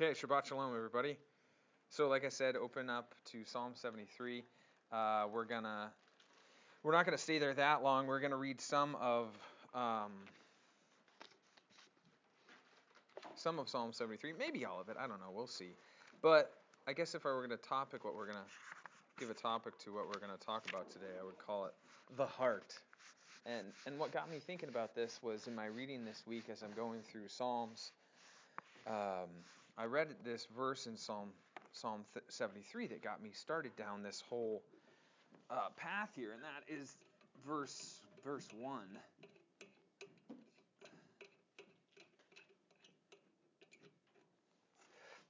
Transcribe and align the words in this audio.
Okay, 0.00 0.12
Shabbat 0.12 0.46
Shalom, 0.46 0.76
everybody. 0.76 1.16
So, 1.90 2.06
like 2.06 2.24
I 2.24 2.28
said, 2.28 2.54
open 2.54 2.88
up 2.88 3.16
to 3.32 3.44
Psalm 3.44 3.72
73. 3.74 4.44
Uh, 4.92 5.24
we're 5.32 5.44
gonna 5.44 5.90
we're 6.84 6.92
not 6.92 7.04
gonna 7.04 7.18
stay 7.18 7.40
there 7.40 7.52
that 7.54 7.82
long. 7.82 8.06
We're 8.06 8.20
gonna 8.20 8.36
read 8.36 8.60
some 8.60 8.94
of 9.00 9.26
um, 9.74 10.12
some 13.34 13.58
of 13.58 13.68
Psalm 13.68 13.92
73, 13.92 14.34
maybe 14.38 14.64
all 14.64 14.80
of 14.80 14.88
it. 14.88 14.96
I 14.96 15.08
don't 15.08 15.18
know. 15.18 15.32
We'll 15.34 15.48
see. 15.48 15.70
But 16.22 16.52
I 16.86 16.92
guess 16.92 17.16
if 17.16 17.26
I 17.26 17.30
were 17.30 17.42
gonna 17.42 17.56
topic 17.56 18.04
what 18.04 18.14
we're 18.14 18.28
gonna 18.28 18.46
give 19.18 19.30
a 19.30 19.34
topic 19.34 19.76
to 19.80 19.92
what 19.92 20.06
we're 20.06 20.20
gonna 20.20 20.38
talk 20.38 20.68
about 20.68 20.92
today, 20.92 21.10
I 21.20 21.24
would 21.24 21.38
call 21.44 21.64
it 21.64 21.72
the 22.16 22.26
heart. 22.26 22.72
And 23.46 23.66
and 23.84 23.98
what 23.98 24.12
got 24.12 24.30
me 24.30 24.38
thinking 24.38 24.68
about 24.68 24.94
this 24.94 25.18
was 25.24 25.48
in 25.48 25.56
my 25.56 25.66
reading 25.66 26.04
this 26.04 26.22
week 26.24 26.44
as 26.52 26.62
I'm 26.62 26.76
going 26.76 27.00
through 27.02 27.26
Psalms. 27.26 27.90
Um, 28.86 29.26
I 29.78 29.84
read 29.84 30.08
this 30.24 30.48
verse 30.56 30.86
in 30.88 30.96
Psalm 30.96 31.28
Psalm 31.72 32.04
73 32.28 32.88
that 32.88 33.02
got 33.02 33.22
me 33.22 33.30
started 33.32 33.76
down 33.76 34.02
this 34.02 34.22
whole 34.28 34.62
uh, 35.50 35.68
path 35.76 36.10
here, 36.16 36.32
and 36.32 36.42
that 36.42 36.64
is 36.72 36.96
verse 37.46 38.00
verse 38.24 38.48
one. 38.58 38.98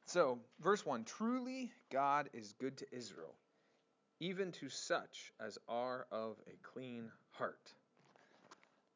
So, 0.06 0.38
verse 0.62 0.86
1 0.86 1.04
Truly 1.04 1.70
God 1.92 2.30
is 2.32 2.54
good 2.58 2.78
to 2.78 2.86
Israel, 2.90 3.34
even 4.20 4.52
to 4.52 4.70
such 4.70 5.34
as 5.38 5.58
are 5.68 6.06
of 6.10 6.36
a 6.46 6.56
clean 6.62 7.10
heart. 7.32 7.74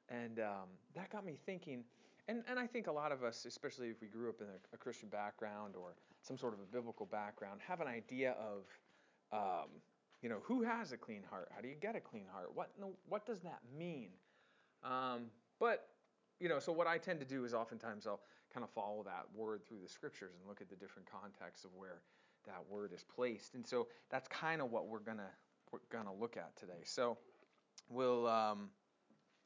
And 0.09 0.39
um, 0.41 0.69
that 0.95 1.11
got 1.11 1.27
me 1.27 1.37
thinking, 1.45 1.84
and, 2.29 2.43
and 2.49 2.59
I 2.59 2.67
think 2.67 2.87
a 2.87 2.93
lot 2.93 3.12
of 3.12 3.23
us, 3.23 3.45
especially 3.45 3.89
if 3.89 4.01
we 4.01 4.09
grew 4.09 4.29
up 4.29 4.41
in 4.41 4.47
a, 4.47 4.75
a 4.75 4.77
Christian 4.77 5.09
background 5.09 5.75
or 5.77 5.95
some 6.23 6.37
sort 6.37 6.55
of 6.55 6.61
a 6.61 6.67
biblical 6.73 7.07
background, 7.07 7.61
have 7.67 7.81
an 7.81 7.89
idea 7.89 8.33
of, 8.33 8.64
um, 9.33 9.69
you 10.23 10.29
know, 10.29 10.39
who 10.45 10.62
has 10.62 10.92
a 10.92 10.97
clean 10.97 11.23
heart? 11.29 11.51
How 11.55 11.61
do 11.61 11.69
you 11.69 11.75
get 11.75 11.97
a 11.97 12.01
clean 12.01 12.27
heart? 12.33 12.51
What, 12.55 12.70
what 13.09 13.27
does 13.27 13.41
that 13.41 13.61
mean? 13.77 14.11
Um, 14.84 15.27
but, 15.59 15.89
you 16.39 16.48
know, 16.48 16.59
so 16.59 16.73
what 16.73 16.87
I 16.87 16.98
tend 16.98 17.19
to 17.20 17.27
do 17.27 17.45
is 17.45 17.55
oftentimes 17.55 18.06
I'll 18.06 18.20
kind 18.53 18.64
of 18.64 18.70
follow 18.70 19.03
that 19.05 19.27
word 19.34 19.62
through 19.67 19.81
the 19.83 19.89
scriptures 19.89 20.34
and 20.39 20.48
look 20.48 20.61
at 20.61 20.69
the 20.69 20.77
different 20.77 21.11
contexts 21.11 21.64
of 21.64 21.70
where 21.75 22.03
that 22.47 22.62
word 22.69 22.92
is 22.92 23.05
placed. 23.05 23.55
And 23.55 23.67
so 23.67 23.89
that's 24.11 24.29
kind 24.29 24.61
of 24.61 24.70
what 24.70 24.86
we're 24.86 25.01
gonna 25.01 25.31
we're 25.70 25.79
gonna 25.91 26.12
look 26.12 26.36
at 26.36 26.57
today. 26.57 26.83
So 26.84 27.17
we'll 27.89 28.27
um, 28.27 28.69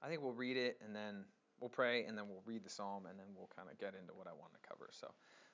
I 0.02 0.08
think 0.08 0.22
we'll 0.22 0.32
read 0.32 0.56
it 0.56 0.78
and 0.84 0.94
then 0.94 1.24
we'll 1.60 1.70
pray 1.70 2.04
and 2.04 2.16
then 2.16 2.28
we'll 2.28 2.42
read 2.44 2.64
the 2.64 2.70
psalm 2.70 3.06
and 3.08 3.18
then 3.18 3.26
we'll 3.36 3.50
kind 3.54 3.68
of 3.70 3.78
get 3.78 3.94
into 3.94 4.12
what 4.14 4.26
I 4.26 4.34
want 4.36 4.52
to 4.52 4.62
cover. 4.66 4.88
So 4.92 5.08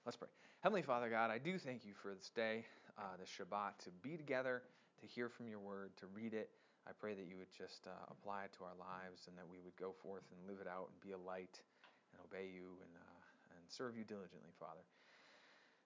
let's 0.04 0.16
pray. 0.16 0.28
Heavenly 0.60 0.82
Father 0.82 1.08
God, 1.08 1.30
I 1.30 1.38
do 1.38 1.58
thank 1.58 1.84
you 1.84 1.94
for 1.94 2.14
this 2.14 2.30
day, 2.34 2.64
uh, 2.98 3.16
this 3.18 3.30
Shabbat, 3.30 3.78
to 3.84 3.90
be 4.02 4.16
together, 4.16 4.62
to 5.00 5.06
hear 5.06 5.28
from 5.28 5.48
your 5.48 5.60
word, 5.60 5.90
to 5.98 6.06
read 6.14 6.34
it. 6.34 6.50
I 6.86 6.90
pray 6.98 7.14
that 7.14 7.26
you 7.30 7.38
would 7.38 7.50
just 7.54 7.86
uh, 7.86 7.94
apply 8.10 8.50
it 8.50 8.52
to 8.58 8.66
our 8.66 8.74
lives 8.74 9.30
and 9.30 9.38
that 9.38 9.46
we 9.46 9.62
would 9.62 9.76
go 9.78 9.94
forth 10.02 10.26
and 10.34 10.38
live 10.50 10.58
it 10.58 10.66
out 10.66 10.90
and 10.90 10.98
be 10.98 11.14
a 11.14 11.22
light 11.22 11.62
and 12.10 12.18
obey 12.26 12.50
you 12.50 12.74
and, 12.82 12.92
uh, 12.98 13.54
and 13.54 13.62
serve 13.70 13.94
you 13.94 14.02
diligently, 14.02 14.50
Father. 14.58 14.82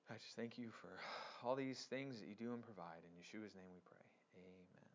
I 0.09 0.17
just 0.17 0.39
thank 0.39 0.56
you 0.56 0.70
for 0.70 0.89
all 1.44 1.59
these 1.59 1.84
things 1.91 2.17
that 2.20 2.28
you 2.28 2.39
do 2.39 2.55
and 2.55 2.64
provide. 2.64 3.05
In 3.05 3.12
Yeshua's 3.19 3.53
name 3.53 3.69
we 3.75 3.83
pray. 3.84 4.06
Amen. 4.41 4.89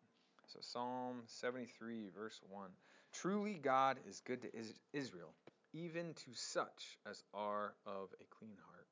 So, 0.50 0.58
Psalm 0.60 1.22
73, 1.26 2.10
verse 2.10 2.40
1 2.50 2.70
Truly 3.12 3.54
God 3.54 3.98
is 4.08 4.20
good 4.20 4.42
to 4.42 4.50
Israel, 4.92 5.34
even 5.72 6.14
to 6.14 6.34
such 6.34 6.98
as 7.06 7.22
are 7.34 7.74
of 7.86 8.08
a 8.20 8.24
clean 8.24 8.56
heart. 8.66 8.88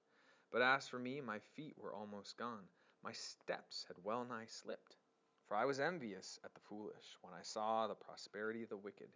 But 0.53 0.63
as 0.63 0.87
for 0.89 0.99
me, 0.99 1.21
my 1.21 1.39
feet 1.57 1.75
were 1.79 1.95
almost 1.95 2.37
gone, 2.37 2.69
my 3.03 3.13
steps 3.13 3.85
had 3.89 3.97
well 4.05 4.25
nigh 4.25 4.47
slipped. 4.47 4.97
For 5.49 5.57
I 5.57 5.65
was 5.65 5.81
envious 5.81 6.39
at 6.45 6.55
the 6.55 6.61
foolish 6.61 7.17
when 7.23 7.35
I 7.35 7.43
saw 7.43 7.87
the 7.87 7.95
prosperity 7.95 8.63
of 8.63 8.69
the 8.69 8.77
wicked. 8.77 9.09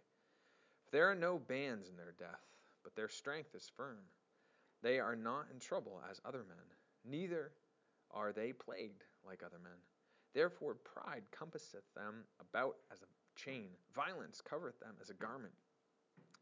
For 0.83 0.91
there 0.91 1.09
are 1.09 1.15
no 1.15 1.39
bands 1.39 1.87
in 1.87 1.95
their 1.95 2.13
death, 2.19 2.43
but 2.83 2.95
their 2.95 3.09
strength 3.09 3.55
is 3.55 3.71
firm. 3.77 4.03
They 4.81 4.99
are 4.99 5.15
not 5.15 5.47
in 5.53 5.59
trouble 5.59 6.01
as 6.09 6.19
other 6.25 6.43
men, 6.43 6.57
neither 7.05 7.51
are 8.11 8.33
they 8.33 8.53
plagued 8.53 9.03
like 9.25 9.43
other 9.43 9.59
men. 9.63 9.77
Therefore 10.33 10.75
pride 10.75 11.23
compasseth 11.31 11.93
them 11.95 12.25
about 12.39 12.75
as 12.91 13.01
a 13.01 13.07
chain, 13.35 13.69
violence 13.95 14.41
covereth 14.41 14.79
them 14.79 14.95
as 15.01 15.09
a 15.09 15.13
garment. 15.13 15.53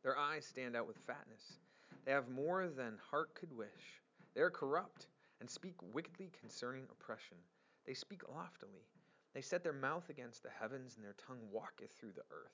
Their 0.04 0.18
eyes 0.18 0.46
stand 0.46 0.76
out 0.76 0.88
with 0.88 0.98
fatness. 0.98 1.60
They 2.06 2.12
have 2.12 2.30
more 2.30 2.68
than 2.68 3.00
heart 3.10 3.34
could 3.36 3.56
wish. 3.56 4.02
They 4.36 4.42
are 4.42 4.50
corrupt, 4.50 5.08
and 5.40 5.50
speak 5.50 5.76
wickedly 5.94 6.32
concerning 6.40 6.86
oppression. 6.92 7.38
They 7.86 7.94
speak 7.94 8.22
loftily. 8.30 8.88
They 9.34 9.42
set 9.42 9.64
their 9.64 9.74
mouth 9.74 10.10
against 10.10 10.44
the 10.44 10.50
heavens, 10.50 10.96
and 10.96 11.04
their 11.04 11.16
tongue 11.28 11.42
walketh 11.52 11.92
through 11.98 12.14
the 12.14 12.26
earth. 12.32 12.54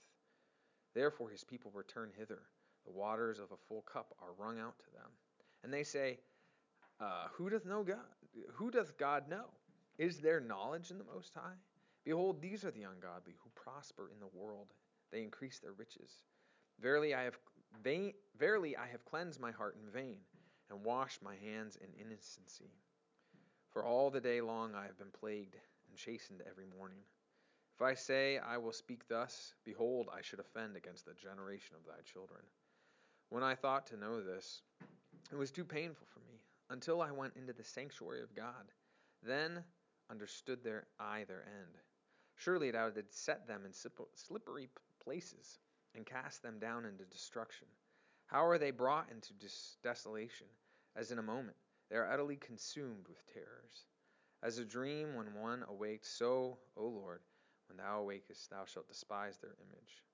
Therefore 0.93 1.29
his 1.29 1.43
people 1.43 1.71
return 1.73 2.11
hither. 2.17 2.41
The 2.85 2.91
waters 2.91 3.39
of 3.39 3.51
a 3.51 3.57
full 3.67 3.81
cup 3.81 4.13
are 4.21 4.33
wrung 4.37 4.59
out 4.59 4.79
to 4.79 4.91
them. 4.91 5.11
And 5.63 5.73
they 5.73 5.83
say, 5.83 6.19
uh, 6.99 7.27
Who 7.33 7.49
doth 7.49 7.65
know 7.65 7.83
God? 7.83 7.97
Who 8.53 8.71
doth 8.71 8.97
God 8.97 9.29
know? 9.29 9.45
Is 9.97 10.19
there 10.19 10.39
knowledge 10.39 10.91
in 10.91 10.97
the 10.97 11.03
Most 11.03 11.33
High? 11.35 11.57
Behold, 12.05 12.41
these 12.41 12.63
are 12.65 12.71
the 12.71 12.83
ungodly 12.83 13.35
who 13.43 13.49
prosper 13.55 14.09
in 14.13 14.19
the 14.19 14.39
world. 14.39 14.67
They 15.11 15.21
increase 15.21 15.59
their 15.59 15.73
riches. 15.73 16.11
Verily 16.81 17.13
I 17.13 17.23
have 17.23 17.37
vain, 17.83 18.13
verily 18.37 18.77
I 18.77 18.87
have 18.87 19.05
cleansed 19.05 19.39
my 19.39 19.51
heart 19.51 19.75
in 19.83 19.91
vain, 19.91 20.17
and 20.69 20.83
washed 20.83 21.21
my 21.21 21.35
hands 21.35 21.77
in 21.77 21.87
innocency. 21.99 22.71
For 23.71 23.83
all 23.83 24.09
the 24.09 24.21
day 24.21 24.41
long 24.41 24.75
I 24.75 24.85
have 24.85 24.97
been 24.97 25.11
plagued 25.19 25.55
and 25.55 25.97
chastened 25.97 26.41
every 26.49 26.65
morning. 26.77 26.99
If 27.75 27.81
I 27.81 27.93
say 27.93 28.37
I 28.39 28.57
will 28.57 28.73
speak 28.73 29.07
thus, 29.07 29.53
behold, 29.63 30.09
I 30.13 30.21
should 30.21 30.39
offend 30.39 30.75
against 30.75 31.05
the 31.05 31.13
generation 31.13 31.75
of 31.75 31.85
thy 31.85 32.01
children. 32.11 32.41
When 33.29 33.43
I 33.43 33.55
thought 33.55 33.87
to 33.87 33.97
know 33.97 34.21
this, 34.21 34.63
it 35.31 35.37
was 35.37 35.51
too 35.51 35.63
painful 35.63 36.07
for 36.11 36.19
me, 36.19 36.39
until 36.69 37.01
I 37.01 37.11
went 37.11 37.35
into 37.35 37.53
the 37.53 37.63
sanctuary 37.63 38.21
of 38.21 38.35
God. 38.35 38.71
Then 39.23 39.63
understood 40.09 40.63
their 40.63 40.87
I 40.99 41.23
their 41.25 41.43
end. 41.43 41.77
Surely 42.39 42.71
thou 42.71 42.89
didst 42.89 43.21
set 43.21 43.45
them 43.47 43.65
in 43.65 43.73
slippery 43.73 44.69
places, 45.03 45.59
and 45.93 46.05
cast 46.05 46.41
them 46.41 46.57
down 46.57 46.85
into 46.85 47.03
destruction. 47.03 47.67
How 48.27 48.45
are 48.45 48.57
they 48.57 48.71
brought 48.71 49.11
into 49.11 49.33
desolation, 49.83 50.47
as 50.95 51.11
in 51.11 51.19
a 51.19 51.23
moment? 51.23 51.57
They 51.89 51.97
are 51.97 52.09
utterly 52.09 52.37
consumed 52.37 53.09
with 53.09 53.25
terrors. 53.33 53.83
As 54.41 54.57
a 54.57 54.63
dream 54.63 55.15
when 55.15 55.33
one 55.33 55.65
awakes, 55.67 56.07
so, 56.07 56.57
O 56.77 56.87
Lord, 56.87 57.19
when 57.67 57.75
thou 57.75 58.03
awakest, 58.03 58.49
thou 58.49 58.63
shalt 58.63 58.87
despise 58.87 59.37
their 59.37 59.57
image. 59.59 60.05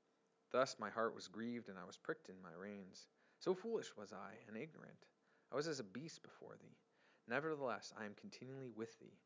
Thus 0.52 0.78
my 0.80 0.90
heart 0.90 1.14
was 1.14 1.28
grieved, 1.28 1.70
and 1.70 1.78
I 1.78 1.86
was 1.86 1.96
pricked 1.96 2.30
in 2.30 2.42
my 2.42 2.54
reins. 2.60 3.06
So 3.40 3.54
foolish 3.54 3.96
was 3.96 4.12
I, 4.12 4.34
and 4.48 4.58
ignorant. 4.58 5.06
I 5.52 5.56
was 5.56 5.68
as 5.68 5.80
a 5.80 5.84
beast 5.84 6.24
before 6.24 6.56
thee. 6.60 6.80
Nevertheless, 7.28 7.94
I 8.00 8.06
am 8.06 8.16
continually 8.16 8.72
with 8.76 8.98
thee. 9.00 9.20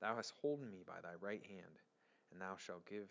Thou 0.00 0.16
hast 0.16 0.32
holden 0.40 0.70
me 0.70 0.84
by 0.86 1.02
thy 1.02 1.16
right 1.20 1.44
hand, 1.44 1.80
and 2.32 2.40
thou 2.40 2.56
shalt 2.56 2.86
give 2.86 3.08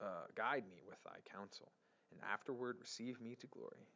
uh, 0.00 0.26
guide 0.34 0.64
me 0.70 0.80
with 0.86 1.02
thy 1.04 1.18
counsel, 1.32 1.72
and 2.12 2.20
afterward 2.32 2.76
receive 2.80 3.20
me 3.20 3.34
to 3.40 3.46
glory. 3.48 3.88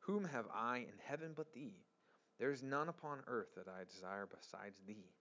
Whom 0.00 0.24
have 0.24 0.46
I 0.54 0.78
in 0.78 0.98
heaven 1.04 1.32
but 1.34 1.52
thee? 1.52 1.84
There 2.38 2.50
is 2.50 2.62
none 2.62 2.88
upon 2.88 3.20
earth 3.26 3.54
that 3.56 3.68
I 3.68 3.84
desire 3.84 4.26
besides 4.26 4.80
thee. 4.86 5.12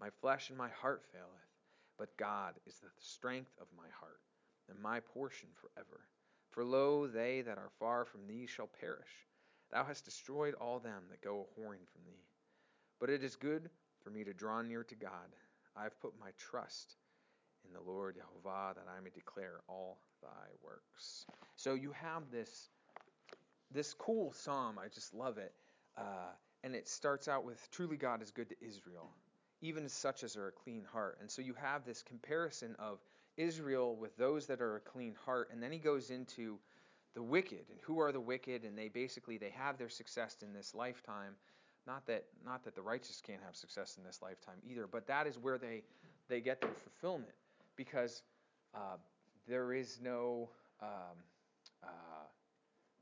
My 0.00 0.08
flesh 0.20 0.48
and 0.48 0.58
my 0.58 0.68
heart 0.68 1.04
faileth, 1.12 1.50
but 1.98 2.16
God 2.16 2.54
is 2.66 2.76
the 2.78 2.88
strength 2.98 3.52
of 3.60 3.66
my 3.76 3.88
heart, 4.00 4.20
and 4.68 4.78
my 4.80 5.00
portion 5.00 5.48
forever. 5.54 6.00
For 6.50 6.64
lo, 6.64 7.06
they 7.06 7.42
that 7.42 7.58
are 7.58 7.70
far 7.78 8.04
from 8.04 8.26
thee 8.26 8.46
shall 8.46 8.68
perish. 8.80 9.26
Thou 9.70 9.84
hast 9.84 10.04
destroyed 10.04 10.54
all 10.54 10.78
them 10.78 11.04
that 11.10 11.22
go 11.22 11.40
a 11.46 11.60
whoring 11.60 11.86
from 11.92 12.04
thee. 12.06 12.26
But 13.00 13.10
it 13.10 13.24
is 13.24 13.36
good 13.36 13.70
for 14.02 14.10
me 14.10 14.24
to 14.24 14.34
draw 14.34 14.60
near 14.62 14.84
to 14.84 14.94
God. 14.94 15.34
I 15.76 15.84
have 15.84 16.00
put 16.00 16.12
my 16.20 16.30
trust 16.36 16.96
in 17.66 17.72
the 17.72 17.80
Lord 17.80 18.16
Jehovah 18.16 18.74
that 18.74 18.86
I 18.88 19.00
may 19.00 19.10
declare 19.10 19.60
all 19.68 19.98
thy 20.22 20.28
works. 20.62 21.26
So 21.56 21.74
you 21.74 21.92
have 21.92 22.30
this 22.30 22.68
this 23.70 23.94
cool 23.94 24.32
psalm. 24.32 24.78
I 24.78 24.88
just 24.88 25.14
love 25.14 25.38
it, 25.38 25.54
uh, 25.96 26.32
and 26.62 26.74
it 26.74 26.88
starts 26.88 27.28
out 27.28 27.44
with 27.44 27.68
"Truly 27.70 27.96
God 27.96 28.22
is 28.22 28.30
good 28.30 28.48
to 28.50 28.56
Israel, 28.64 29.10
even 29.60 29.88
such 29.88 30.24
as 30.24 30.36
are 30.36 30.48
a 30.48 30.52
clean 30.52 30.84
heart." 30.84 31.18
And 31.20 31.30
so 31.30 31.42
you 31.42 31.54
have 31.54 31.84
this 31.84 32.02
comparison 32.02 32.76
of 32.78 32.98
Israel 33.36 33.96
with 33.96 34.16
those 34.16 34.46
that 34.46 34.60
are 34.60 34.76
a 34.76 34.80
clean 34.80 35.14
heart, 35.24 35.48
and 35.52 35.62
then 35.62 35.72
he 35.72 35.78
goes 35.78 36.10
into 36.10 36.58
the 37.14 37.22
wicked 37.22 37.64
and 37.70 37.78
who 37.82 37.98
are 38.00 38.12
the 38.12 38.20
wicked, 38.20 38.64
and 38.64 38.76
they 38.76 38.88
basically 38.88 39.38
they 39.38 39.50
have 39.50 39.78
their 39.78 39.88
success 39.88 40.36
in 40.42 40.52
this 40.52 40.74
lifetime, 40.74 41.34
not 41.86 42.06
that 42.06 42.24
not 42.44 42.64
that 42.64 42.74
the 42.74 42.82
righteous 42.82 43.20
can't 43.20 43.42
have 43.42 43.56
success 43.56 43.96
in 43.96 44.04
this 44.04 44.20
lifetime 44.22 44.58
either, 44.68 44.86
but 44.86 45.06
that 45.06 45.26
is 45.26 45.38
where 45.38 45.58
they 45.58 45.82
they 46.28 46.40
get 46.40 46.60
their 46.60 46.74
fulfillment 46.74 47.34
because 47.76 48.22
uh, 48.74 48.96
there 49.48 49.72
is 49.72 49.98
no 50.02 50.48
um, 50.80 50.88
uh, 51.82 51.86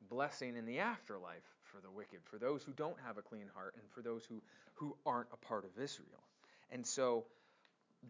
blessing 0.08 0.56
in 0.56 0.66
the 0.66 0.78
afterlife 0.78 1.48
for 1.64 1.80
the 1.80 1.90
wicked, 1.90 2.20
for 2.24 2.38
those 2.38 2.62
who 2.62 2.72
don't 2.72 2.96
have 3.06 3.18
a 3.18 3.22
clean 3.22 3.50
heart, 3.54 3.74
and 3.76 3.88
for 3.90 4.02
those 4.02 4.24
who, 4.24 4.42
who 4.74 4.96
aren't 5.06 5.28
a 5.32 5.36
part 5.36 5.64
of 5.64 5.70
Israel. 5.82 6.22
And 6.70 6.86
so 6.86 7.24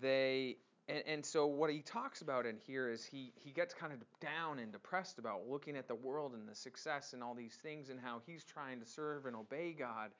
they 0.00 0.56
and, 0.90 1.02
and 1.06 1.24
so 1.24 1.46
what 1.46 1.70
he 1.70 1.80
talks 1.80 2.20
about 2.20 2.46
in 2.46 2.56
here 2.66 2.88
is 2.88 3.04
he, 3.04 3.32
he 3.36 3.50
gets 3.50 3.74
kind 3.74 3.92
of 3.92 3.98
down 4.20 4.58
and 4.58 4.72
depressed 4.72 5.18
about 5.18 5.48
looking 5.48 5.76
at 5.76 5.86
the 5.88 5.94
world 5.94 6.32
and 6.34 6.48
the 6.48 6.54
success 6.54 7.12
and 7.12 7.22
all 7.22 7.34
these 7.34 7.56
things 7.62 7.90
and 7.90 8.00
how 8.00 8.20
he's 8.26 8.44
trying 8.44 8.80
to 8.80 8.86
serve 8.86 9.26
and 9.26 9.36
obey 9.36 9.74
God 9.78 10.10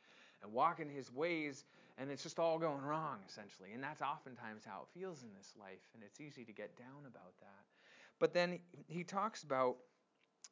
and 0.43 0.53
walk 0.53 0.81
in 0.81 0.89
his 0.89 1.13
ways 1.13 1.65
and 2.01 2.11
it's 2.11 2.23
just 2.23 2.39
all 2.39 2.59
going 2.59 2.83
wrong 2.83 3.19
essentially 3.29 3.73
and 3.73 3.85
that's 3.85 4.01
oftentimes 4.01 4.63
how 4.65 4.81
it 4.83 4.99
feels 4.99 5.23
in 5.23 5.29
this 5.37 5.53
life 5.61 5.87
and 5.95 6.03
it's 6.03 6.21
easy 6.21 6.45
to 6.45 6.53
get 6.53 6.77
down 6.77 7.07
about 7.07 7.35
that. 7.41 7.65
But 8.19 8.35
then 8.35 8.59
he 8.89 9.05
talks 9.05 9.43
about 9.43 9.77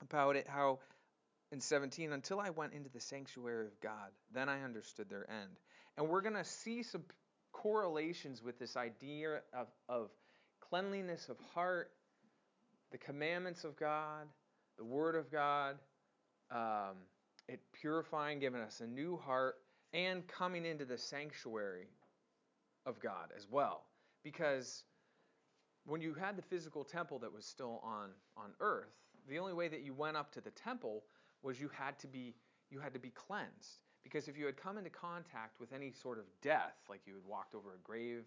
about 0.03 0.37
it 0.37 0.47
how 0.47 0.79
in 1.51 1.61
17 1.61 2.13
until 2.13 2.39
i 2.39 2.51
went 2.51 2.75
into 2.75 2.91
the 2.91 3.01
sanctuary 3.01 3.67
of 3.67 3.81
god 3.81 4.11
then 4.33 4.49
i 4.49 4.63
understood 4.63 5.09
their 5.09 5.29
end. 5.29 5.59
And 5.97 6.09
we're 6.09 6.21
going 6.21 6.37
to 6.37 6.45
see 6.45 6.85
some 6.85 7.03
correlations 7.51 8.41
with 8.41 8.59
this 8.61 8.77
idea 8.77 9.41
of, 9.53 9.67
of 9.89 10.11
cleanliness 10.61 11.29
of 11.29 11.37
heart 11.55 11.91
the 12.93 12.99
commandments 12.99 13.65
of 13.65 13.77
god 13.77 14.27
the 14.77 14.85
word 14.85 15.17
of 15.17 15.33
god 15.33 15.77
um, 16.51 16.97
it 17.49 17.61
purifying 17.81 18.39
giving 18.39 18.61
us 18.61 18.81
a 18.81 18.87
new 18.87 19.17
heart 19.17 19.57
and 19.93 20.27
coming 20.27 20.65
into 20.65 20.85
the 20.85 20.99
sanctuary 20.99 21.89
of 22.87 23.01
God 23.01 23.33
as 23.37 23.47
well. 23.51 23.85
Because 24.23 24.85
when 25.87 26.01
you 26.01 26.15
had 26.15 26.37
the 26.37 26.43
physical 26.43 26.85
temple 26.85 27.19
that 27.21 27.33
was 27.33 27.45
still 27.45 27.81
on, 27.83 28.11
on 28.37 28.51
earth, 28.61 28.93
the 29.29 29.39
only 29.39 29.53
way 29.55 29.69
that 29.69 29.83
you 29.83 29.95
went 29.95 30.17
up 30.17 30.33
to 30.33 30.41
the 30.41 30.51
temple 30.51 31.05
was 31.43 31.61
you 31.61 31.71
had 31.73 31.99
to 32.01 32.07
be 32.07 32.35
you 32.71 32.81
had 32.81 32.93
to 32.93 32.99
be 32.99 33.11
cleansed. 33.11 33.81
Because 34.09 34.27
if 34.27 34.39
you 34.39 34.47
had 34.47 34.57
come 34.57 34.79
into 34.79 34.89
contact 34.89 35.61
with 35.61 35.75
any 35.75 35.93
sort 35.93 36.19
of 36.19 36.25
death, 36.41 36.81
like 36.89 37.01
you 37.07 37.13
had 37.13 37.27
walked 37.29 37.55
over 37.55 37.75
a 37.75 37.81
grave 37.85 38.25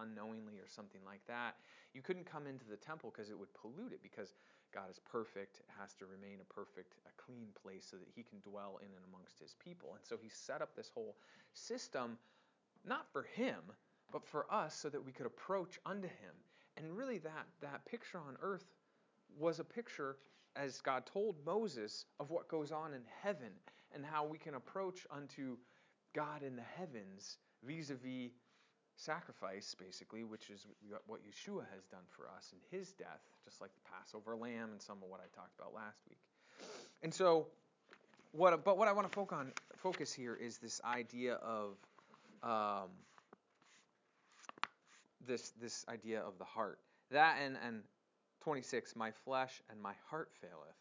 unknowingly 0.00 0.56
or 0.56 0.66
something 0.66 1.02
like 1.04 1.20
that, 1.28 1.56
you 1.92 2.00
couldn't 2.00 2.24
come 2.24 2.46
into 2.46 2.64
the 2.64 2.76
temple 2.76 3.12
because 3.14 3.28
it 3.28 3.38
would 3.38 3.52
pollute 3.52 3.92
it. 3.92 4.00
Because 4.02 4.32
God 4.72 4.88
is 4.88 4.98
perfect, 5.04 5.60
it 5.60 5.68
has 5.78 5.92
to 5.96 6.06
remain 6.06 6.38
a 6.40 6.54
perfect, 6.54 6.94
a 7.04 7.22
clean 7.22 7.48
place 7.60 7.86
so 7.90 7.98
that 7.98 8.08
He 8.16 8.22
can 8.22 8.40
dwell 8.40 8.80
in 8.80 8.86
and 8.86 9.04
amongst 9.12 9.38
His 9.38 9.54
people. 9.62 9.92
And 9.94 10.00
so 10.02 10.16
He 10.16 10.30
set 10.30 10.62
up 10.62 10.74
this 10.74 10.90
whole 10.94 11.16
system, 11.52 12.16
not 12.88 13.04
for 13.12 13.24
Him, 13.34 13.60
but 14.10 14.24
for 14.24 14.46
us, 14.50 14.74
so 14.74 14.88
that 14.88 15.04
we 15.04 15.12
could 15.12 15.26
approach 15.26 15.78
unto 15.84 16.08
Him. 16.08 16.34
And 16.78 16.96
really, 16.96 17.18
that 17.18 17.46
that 17.60 17.84
picture 17.84 18.18
on 18.18 18.38
earth 18.40 18.64
was 19.38 19.60
a 19.60 19.64
picture, 19.64 20.16
as 20.56 20.80
God 20.80 21.04
told 21.04 21.36
Moses, 21.44 22.06
of 22.18 22.30
what 22.30 22.48
goes 22.48 22.72
on 22.72 22.94
in 22.94 23.02
heaven 23.22 23.52
and 23.94 24.04
how 24.04 24.24
we 24.24 24.38
can 24.38 24.54
approach 24.54 25.06
unto 25.10 25.56
God 26.14 26.42
in 26.42 26.56
the 26.56 26.62
heavens 26.62 27.38
vis 27.62 27.90
a 27.90 27.94
vis 27.94 28.30
sacrifice, 28.96 29.74
basically, 29.78 30.24
which 30.24 30.50
is 30.50 30.66
what 31.06 31.20
Yeshua 31.20 31.64
has 31.72 31.84
done 31.90 32.04
for 32.10 32.28
us 32.28 32.52
in 32.52 32.78
his 32.78 32.92
death, 32.92 33.20
just 33.44 33.60
like 33.60 33.70
the 33.74 33.90
Passover 33.90 34.36
lamb 34.36 34.70
and 34.72 34.82
some 34.82 34.98
of 35.02 35.08
what 35.08 35.20
I 35.20 35.34
talked 35.34 35.58
about 35.58 35.74
last 35.74 35.98
week. 36.08 36.18
And 37.02 37.12
so, 37.12 37.46
what, 38.32 38.64
but 38.64 38.76
what 38.76 38.88
I 38.88 38.92
want 38.92 39.08
to 39.08 39.14
focus 39.14 39.36
on, 39.38 39.52
focus 39.76 40.12
here 40.12 40.34
is 40.34 40.58
this 40.58 40.80
idea 40.84 41.34
of 41.34 41.76
um, 42.42 42.90
this 45.26 45.50
this 45.60 45.84
idea 45.88 46.20
of 46.20 46.38
the 46.38 46.44
heart. 46.44 46.78
That 47.10 47.38
and 47.42 47.56
and 47.66 47.82
26, 48.42 48.96
my 48.96 49.10
flesh 49.10 49.62
and 49.70 49.80
my 49.80 49.92
heart 50.08 50.30
faileth, 50.40 50.76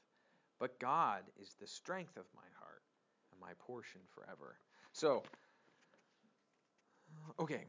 but 0.59 0.79
God 0.79 1.23
is 1.41 1.55
the 1.59 1.67
strength 1.67 2.15
of 2.17 2.25
my 2.35 2.43
my 3.41 3.51
portion 3.59 4.01
forever. 4.13 4.55
So, 4.93 5.23
okay. 7.39 7.65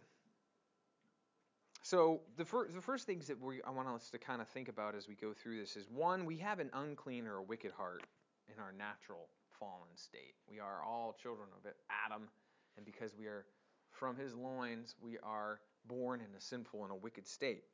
So 1.83 2.21
the 2.37 2.45
first 2.45 2.75
the 2.75 2.81
first 2.81 3.07
things 3.07 3.27
that 3.27 3.41
we 3.41 3.61
I 3.67 3.71
want 3.71 3.89
us 3.89 4.11
to 4.11 4.19
kind 4.19 4.41
of 4.41 4.49
think 4.49 4.69
about 4.69 4.95
as 4.95 5.09
we 5.09 5.15
go 5.15 5.33
through 5.33 5.59
this 5.61 5.77
is 5.77 5.89
one, 5.91 6.25
we 6.25 6.37
have 6.39 6.61
an 6.61 6.71
unclean 6.73 7.27
or 7.27 7.37
a 7.37 7.43
wicked 7.43 7.73
heart 7.73 8.05
in 8.49 8.61
our 8.63 8.73
natural 8.73 9.29
fallen 9.59 9.89
state. 9.97 10.35
We 10.49 10.61
are 10.61 10.83
all 10.83 11.17
children 11.21 11.49
of 11.57 11.71
Adam, 12.07 12.29
and 12.77 12.87
because 12.87 13.15
we 13.19 13.27
are 13.27 13.47
from 13.93 14.17
his 14.17 14.35
loins, 14.35 14.95
we 15.01 15.19
are 15.23 15.61
born 15.87 16.21
in 16.21 16.35
a 16.37 16.41
sinful 16.41 16.83
and 16.83 16.93
a 16.93 16.97
wicked 16.97 17.27
state. 17.27 17.65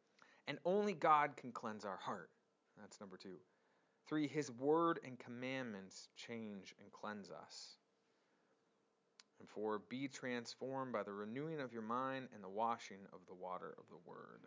And 0.49 0.59
only 0.65 0.95
God 0.95 1.37
can 1.37 1.51
cleanse 1.53 1.85
our 1.85 1.99
heart. 1.99 2.31
That's 2.81 3.01
number 3.01 3.17
two. 3.17 3.37
Three, 4.07 4.29
his 4.29 4.51
word 4.53 5.01
and 5.05 5.19
commandments 5.19 6.09
change 6.17 6.75
and 6.81 6.93
cleanse 6.93 7.31
us. 7.31 7.77
And 9.41 9.49
four, 9.49 9.81
be 9.91 10.09
transformed 10.09 10.93
by 10.93 11.03
the 11.03 11.13
renewing 11.13 11.61
of 11.61 11.73
your 11.73 11.83
mind 11.83 12.29
and 12.35 12.43
the 12.43 12.49
washing 12.49 12.99
of 13.13 13.21
the 13.29 13.35
water 13.35 13.75
of 13.79 13.85
the 13.91 13.99
word. 14.09 14.41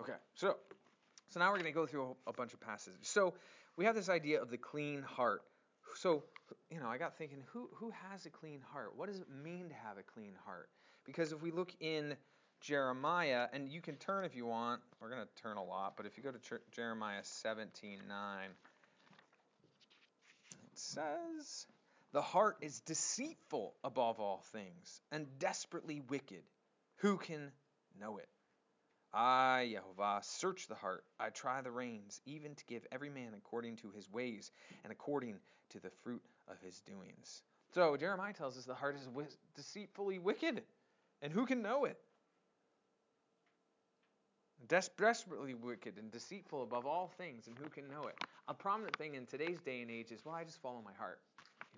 Okay, 0.00 0.18
so 0.34 0.56
so 1.28 1.40
now 1.40 1.48
we're 1.50 1.58
going 1.58 1.64
to 1.64 1.72
go 1.72 1.86
through 1.86 2.16
a, 2.26 2.30
a 2.30 2.32
bunch 2.32 2.54
of 2.54 2.60
passages. 2.60 2.98
So 3.02 3.34
we 3.76 3.84
have 3.84 3.94
this 3.94 4.08
idea 4.08 4.40
of 4.40 4.50
the 4.50 4.58
clean 4.58 5.02
heart. 5.02 5.42
So 5.96 6.22
you 6.70 6.78
know, 6.78 6.86
I 6.86 6.98
got 6.98 7.16
thinking, 7.16 7.38
who 7.52 7.68
who 7.74 7.92
has 8.10 8.26
a 8.26 8.30
clean 8.30 8.60
heart? 8.72 8.92
What 8.96 9.08
does 9.08 9.18
it 9.18 9.28
mean 9.42 9.68
to 9.68 9.74
have 9.74 9.98
a 9.98 10.02
clean 10.02 10.34
heart? 10.44 10.68
Because 11.04 11.32
if 11.32 11.42
we 11.42 11.50
look 11.50 11.74
in 11.80 12.16
Jeremiah, 12.60 13.48
and 13.52 13.68
you 13.68 13.80
can 13.80 13.96
turn 13.96 14.24
if 14.24 14.34
you 14.34 14.46
want. 14.46 14.80
We're 15.00 15.10
going 15.10 15.22
to 15.22 15.42
turn 15.42 15.56
a 15.56 15.64
lot, 15.64 15.94
but 15.96 16.06
if 16.06 16.16
you 16.16 16.22
go 16.22 16.32
to 16.32 16.60
Jeremiah 16.72 17.22
17:9, 17.22 18.00
it 20.64 20.74
says, 20.74 21.66
"The 22.16 22.22
heart 22.22 22.56
is 22.62 22.80
deceitful 22.80 23.74
above 23.84 24.20
all 24.20 24.40
things 24.50 25.02
and 25.12 25.38
desperately 25.38 26.00
wicked. 26.00 26.44
Who 27.00 27.18
can 27.18 27.52
know 28.00 28.16
it? 28.16 28.30
I, 29.12 29.68
Jehovah, 29.70 30.20
search 30.22 30.66
the 30.66 30.76
heart. 30.76 31.04
I 31.20 31.28
try 31.28 31.60
the 31.60 31.70
reins, 31.70 32.22
even 32.24 32.54
to 32.54 32.64
give 32.64 32.86
every 32.90 33.10
man 33.10 33.34
according 33.34 33.76
to 33.76 33.90
his 33.90 34.10
ways 34.10 34.50
and 34.82 34.90
according 34.90 35.40
to 35.68 35.78
the 35.78 35.90
fruit 35.90 36.22
of 36.48 36.58
his 36.60 36.80
doings." 36.80 37.42
So 37.74 37.98
Jeremiah 37.98 38.32
tells 38.32 38.56
us 38.56 38.64
the 38.64 38.74
heart 38.74 38.96
is 38.96 39.36
deceitfully 39.54 40.18
wicked, 40.18 40.64
and 41.20 41.30
who 41.30 41.44
can 41.44 41.60
know 41.60 41.84
it? 41.84 42.00
desperately 44.68 45.52
wicked 45.52 45.98
and 45.98 46.10
deceitful 46.10 46.62
above 46.62 46.86
all 46.86 47.08
things, 47.08 47.46
and 47.46 47.56
who 47.58 47.68
can 47.68 47.86
know 47.90 48.06
it? 48.06 48.16
A 48.48 48.54
prominent 48.54 48.96
thing 48.96 49.14
in 49.14 49.26
today's 49.26 49.60
day 49.60 49.82
and 49.82 49.90
age 49.90 50.10
is, 50.10 50.24
well, 50.24 50.34
I 50.34 50.44
just 50.44 50.62
follow 50.62 50.80
my 50.82 50.94
heart, 50.94 51.20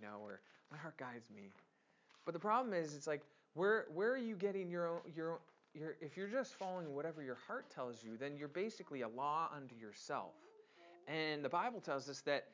you 0.01 0.07
know, 0.07 0.19
or 0.23 0.41
my 0.71 0.77
heart 0.77 0.97
guides 0.97 1.29
me. 1.35 1.51
But 2.25 2.35
the 2.35 2.41
problem 2.41 2.75
is, 2.75 2.95
it's 2.95 3.07
like, 3.07 3.23
where 3.55 3.87
where 3.95 4.13
are 4.13 4.19
you 4.19 4.37
getting 4.37 4.71
your 4.71 4.89
own 4.89 5.01
your 5.15 5.39
your 5.75 5.97
if 6.01 6.17
you're 6.17 6.29
just 6.29 6.55
following 6.55 6.95
whatever 6.95 7.23
your 7.23 7.39
heart 7.47 7.71
tells 7.71 8.03
you, 8.03 8.17
then 8.19 8.37
you're 8.37 8.49
basically 8.49 9.03
a 9.03 9.09
law 9.09 9.49
unto 9.55 9.75
yourself. 9.77 10.33
And 11.07 11.43
the 11.45 11.49
Bible 11.49 11.81
tells 11.81 12.09
us 12.09 12.21
that 12.23 12.45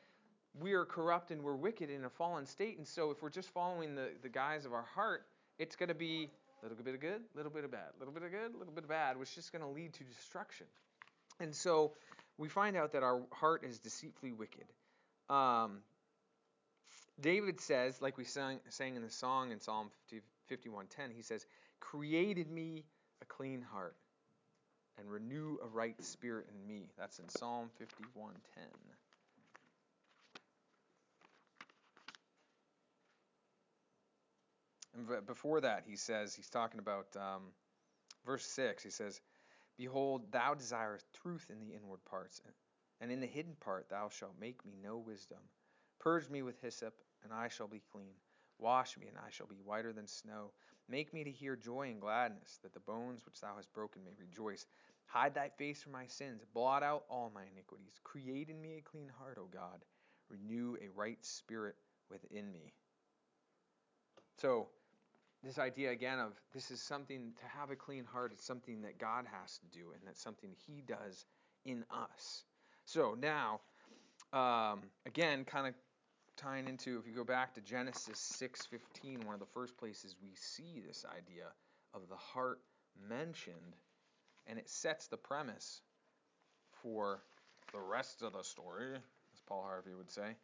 we 0.61 0.73
are 0.73 0.85
corrupt 0.85 1.31
and 1.31 1.43
we're 1.43 1.55
wicked 1.55 1.89
in 1.89 2.05
a 2.05 2.09
fallen 2.09 2.45
state, 2.45 2.77
and 2.77 2.87
so 2.87 3.11
if 3.11 3.21
we're 3.21 3.29
just 3.29 3.49
following 3.49 3.95
the, 3.95 4.09
the 4.21 4.29
guise 4.29 4.65
of 4.65 4.73
our 4.73 4.85
heart, 4.95 5.25
it's 5.59 5.75
going 5.75 5.89
to 5.89 5.95
be 5.95 6.29
a 6.61 6.65
little 6.65 6.81
bit 6.81 6.93
of 6.95 7.01
good, 7.01 7.21
little 7.35 7.51
bit 7.51 7.65
of 7.65 7.71
bad, 7.71 7.89
little 7.99 8.13
bit 8.13 8.23
of 8.23 8.31
good, 8.31 8.53
little 8.57 8.73
bit 8.73 8.83
of 8.85 8.89
bad, 8.89 9.17
which 9.17 9.29
is 9.29 9.35
just 9.35 9.51
going 9.51 9.61
to 9.61 9.67
lead 9.67 9.93
to 9.93 10.03
destruction. 10.05 10.67
And 11.41 11.53
so 11.53 11.91
we 12.37 12.47
find 12.47 12.77
out 12.77 12.93
that 12.93 13.03
our 13.03 13.21
heart 13.33 13.65
is 13.65 13.79
deceitfully 13.79 14.31
wicked. 14.31 14.65
Um, 15.29 15.79
David 17.19 17.61
says, 17.61 18.01
like 18.01 18.17
we 18.17 18.25
sang, 18.25 18.59
sang 18.69 18.95
in 18.95 19.01
the 19.01 19.09
song 19.09 19.51
in 19.51 19.59
Psalm 19.59 19.89
50, 20.09 20.21
51:10, 20.49 21.11
he 21.11 21.21
says, 21.21 21.45
"Created 21.79 22.49
me 22.51 22.85
a 23.21 23.25
clean 23.25 23.61
heart, 23.61 23.95
and 24.97 25.09
renew 25.09 25.57
a 25.63 25.67
right 25.67 26.01
spirit 26.03 26.47
in 26.49 26.67
me." 26.67 26.89
That's 26.97 27.19
in 27.19 27.29
Psalm 27.29 27.71
51:10. 27.79 28.35
And 34.95 35.25
before 35.25 35.61
that, 35.61 35.83
he 35.85 35.97
says, 35.97 36.33
he's 36.33 36.49
talking 36.49 36.79
about 36.79 37.07
um, 37.17 37.41
verse 38.25 38.45
6. 38.45 38.81
He 38.81 38.89
says, 38.89 39.19
Behold, 39.77 40.31
thou 40.31 40.53
desirest 40.53 41.05
truth 41.21 41.49
in 41.49 41.59
the 41.59 41.75
inward 41.75 41.99
parts, 42.05 42.41
and 43.01 43.11
in 43.11 43.19
the 43.19 43.27
hidden 43.27 43.55
part 43.59 43.89
thou 43.89 44.07
shalt 44.07 44.39
make 44.39 44.65
me 44.65 44.77
know 44.81 44.97
wisdom. 44.97 45.39
Purge 45.99 46.29
me 46.29 46.43
with 46.43 46.61
hyssop, 46.61 46.93
and 47.25 47.33
I 47.33 47.49
shall 47.49 47.67
be 47.67 47.81
clean. 47.91 48.13
Wash 48.57 48.97
me, 48.97 49.07
and 49.07 49.17
I 49.17 49.29
shall 49.29 49.47
be 49.47 49.59
whiter 49.65 49.91
than 49.91 50.07
snow. 50.07 50.51
Make 50.87 51.13
me 51.13 51.25
to 51.25 51.31
hear 51.31 51.57
joy 51.57 51.89
and 51.89 51.99
gladness, 51.99 52.59
that 52.63 52.73
the 52.73 52.79
bones 52.79 53.25
which 53.25 53.41
thou 53.41 53.55
hast 53.57 53.73
broken 53.73 54.03
may 54.05 54.13
rejoice. 54.17 54.65
Hide 55.07 55.35
thy 55.35 55.49
face 55.49 55.81
from 55.83 55.91
my 55.91 56.07
sins, 56.07 56.41
blot 56.53 56.83
out 56.83 57.03
all 57.09 57.31
my 57.33 57.43
iniquities. 57.51 57.99
Create 58.03 58.49
in 58.49 58.61
me 58.61 58.77
a 58.77 58.81
clean 58.81 59.11
heart, 59.19 59.37
O 59.39 59.47
God. 59.51 59.83
Renew 60.29 60.77
a 60.81 60.87
right 60.97 61.17
spirit 61.21 61.75
within 62.09 62.51
me. 62.51 62.73
So, 64.37 64.67
this 65.43 65.59
idea 65.59 65.91
again 65.91 66.19
of 66.19 66.33
this 66.53 66.71
is 66.71 66.81
something 66.81 67.33
to 67.39 67.59
have 67.59 67.69
a 67.69 67.75
clean 67.75 68.05
heart, 68.05 68.31
it's 68.33 68.45
something 68.45 68.81
that 68.81 68.97
God 68.97 69.25
has 69.31 69.59
to 69.59 69.67
do, 69.67 69.91
and 69.93 70.01
that's 70.05 70.21
something 70.21 70.49
He 70.65 70.81
does 70.81 71.25
in 71.65 71.83
us. 71.91 72.43
So 72.85 73.15
now, 73.19 73.61
um, 74.33 74.81
again, 75.05 75.45
kind 75.45 75.67
of 75.67 75.73
tying 76.37 76.67
into 76.67 76.97
if 76.99 77.07
you 77.07 77.13
go 77.13 77.23
back 77.23 77.53
to 77.53 77.61
Genesis 77.61 78.19
6:15, 78.19 79.25
one 79.25 79.33
of 79.33 79.39
the 79.39 79.45
first 79.45 79.77
places 79.77 80.15
we 80.21 80.33
see 80.35 80.79
this 80.79 81.05
idea 81.05 81.51
of 81.93 82.07
the 82.09 82.15
heart 82.15 82.61
mentioned, 82.95 83.75
and 84.47 84.59
it 84.59 84.69
sets 84.69 85.07
the 85.07 85.17
premise 85.17 85.81
for 86.81 87.23
the 87.71 87.79
rest 87.79 88.21
of 88.21 88.33
the 88.33 88.43
story, 88.43 88.95
as 88.95 89.41
Paul 89.45 89.63
Harvey 89.63 89.93
would 89.93 90.11
say. 90.11 90.35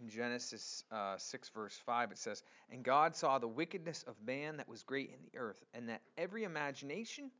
In 0.00 0.08
Genesis 0.08 0.84
uh, 0.92 1.18
6, 1.18 1.48
verse 1.48 1.76
5, 1.84 2.12
it 2.12 2.18
says, 2.18 2.44
And 2.70 2.84
God 2.84 3.16
saw 3.16 3.38
the 3.38 3.48
wickedness 3.48 4.04
of 4.04 4.14
man 4.24 4.56
that 4.58 4.68
was 4.68 4.84
great 4.84 5.10
in 5.10 5.18
the 5.24 5.36
earth, 5.36 5.64
and 5.74 5.88
that 5.88 6.02
every 6.16 6.44
imagination 6.44 7.32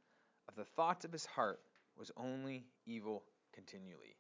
of 0.49 0.57
the 0.57 0.65
thoughts 0.65 1.05
of 1.05 1.13
his 1.13 1.25
heart 1.25 1.61
was 1.97 2.11
only 2.17 2.65
evil 2.85 3.23
continually. 3.53 4.17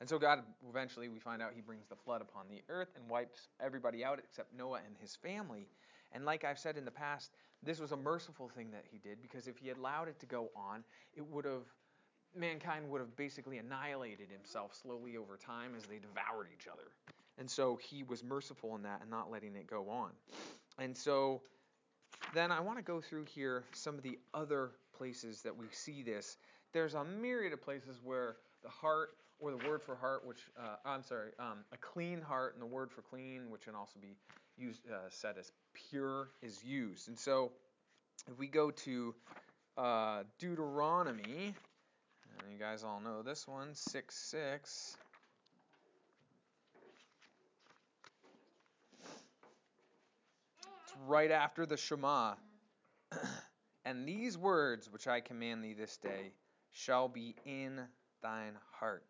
And 0.00 0.08
so 0.08 0.18
God 0.18 0.40
eventually 0.68 1.08
we 1.08 1.18
find 1.18 1.40
out 1.40 1.52
he 1.54 1.60
brings 1.60 1.86
the 1.86 1.96
flood 1.96 2.20
upon 2.20 2.46
the 2.48 2.62
earth 2.68 2.88
and 2.96 3.08
wipes 3.08 3.48
everybody 3.60 4.04
out 4.04 4.18
except 4.18 4.52
Noah 4.56 4.80
and 4.84 4.96
his 5.00 5.16
family. 5.16 5.66
And 6.12 6.24
like 6.24 6.44
I've 6.44 6.58
said 6.58 6.76
in 6.76 6.84
the 6.84 6.90
past, 6.90 7.30
this 7.62 7.80
was 7.80 7.92
a 7.92 7.96
merciful 7.96 8.48
thing 8.48 8.70
that 8.72 8.84
he 8.90 8.98
did 8.98 9.22
because 9.22 9.46
if 9.46 9.56
he 9.56 9.68
had 9.68 9.78
allowed 9.78 10.08
it 10.08 10.18
to 10.20 10.26
go 10.26 10.50
on, 10.54 10.84
it 11.16 11.24
would 11.26 11.44
have 11.44 11.64
mankind 12.36 12.90
would 12.90 13.00
have 13.00 13.16
basically 13.16 13.58
annihilated 13.58 14.28
himself 14.30 14.74
slowly 14.82 15.16
over 15.16 15.36
time 15.36 15.72
as 15.76 15.84
they 15.84 15.98
devoured 15.98 16.48
each 16.52 16.66
other. 16.66 16.90
And 17.38 17.50
so 17.50 17.78
he 17.82 18.02
was 18.02 18.22
merciful 18.22 18.74
in 18.76 18.82
that 18.82 19.00
and 19.00 19.10
not 19.10 19.30
letting 19.30 19.56
it 19.56 19.66
go 19.66 19.88
on. 19.88 20.10
And 20.78 20.96
so 20.96 21.42
then 22.32 22.50
I 22.50 22.60
want 22.60 22.78
to 22.78 22.84
go 22.84 23.00
through 23.00 23.24
here 23.24 23.64
some 23.72 23.94
of 23.96 24.02
the 24.02 24.18
other 24.32 24.72
places 24.96 25.42
that 25.42 25.56
we 25.56 25.66
see 25.70 26.02
this. 26.02 26.36
There's 26.72 26.94
a 26.94 27.04
myriad 27.04 27.52
of 27.52 27.62
places 27.62 28.00
where 28.02 28.36
the 28.62 28.68
heart 28.68 29.10
or 29.40 29.50
the 29.50 29.68
word 29.68 29.82
for 29.82 29.96
heart, 29.96 30.26
which 30.26 30.38
uh, 30.58 30.76
I'm 30.84 31.02
sorry, 31.02 31.30
um, 31.38 31.58
a 31.72 31.76
clean 31.76 32.20
heart, 32.20 32.54
and 32.54 32.62
the 32.62 32.66
word 32.66 32.90
for 32.90 33.02
clean, 33.02 33.50
which 33.50 33.62
can 33.62 33.74
also 33.74 33.98
be 34.00 34.16
used 34.56 34.80
uh, 34.90 35.08
said 35.08 35.36
as 35.38 35.50
pure, 35.90 36.28
is 36.42 36.62
used. 36.64 37.08
And 37.08 37.18
so, 37.18 37.52
if 38.30 38.38
we 38.38 38.46
go 38.46 38.70
to 38.70 39.14
uh, 39.76 40.22
Deuteronomy, 40.38 41.54
and 42.42 42.52
you 42.52 42.58
guys 42.58 42.84
all 42.84 43.00
know 43.00 43.22
this 43.22 43.46
one, 43.46 43.74
six 43.74 44.16
six. 44.16 44.96
It's 50.82 50.94
right 51.06 51.30
after 51.30 51.66
the 51.66 51.76
Shema. 51.76 52.34
and 53.84 54.06
these 54.06 54.38
words 54.38 54.90
which 54.90 55.06
I 55.06 55.20
command 55.20 55.64
thee 55.64 55.74
this 55.74 55.96
day 55.96 56.32
shall 56.72 57.08
be 57.08 57.34
in 57.44 57.80
thine 58.22 58.56
heart. 58.78 59.04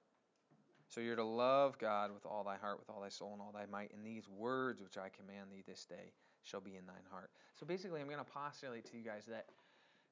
So 0.94 1.00
you're 1.00 1.16
to 1.16 1.24
love 1.24 1.76
God 1.78 2.12
with 2.14 2.24
all 2.24 2.44
thy 2.44 2.56
heart, 2.56 2.78
with 2.78 2.88
all 2.88 3.00
thy 3.02 3.08
soul, 3.08 3.32
and 3.32 3.42
all 3.42 3.50
thy 3.52 3.66
might. 3.66 3.92
And 3.92 4.06
these 4.06 4.28
words 4.28 4.80
which 4.80 4.96
I 4.96 5.08
command 5.08 5.50
thee 5.50 5.64
this 5.66 5.84
day 5.84 6.12
shall 6.44 6.60
be 6.60 6.76
in 6.76 6.86
thine 6.86 7.02
heart. 7.10 7.30
So 7.58 7.66
basically, 7.66 8.00
I'm 8.00 8.06
going 8.06 8.18
to 8.18 8.24
postulate 8.24 8.84
to 8.92 8.96
you 8.96 9.02
guys 9.02 9.24
that 9.28 9.46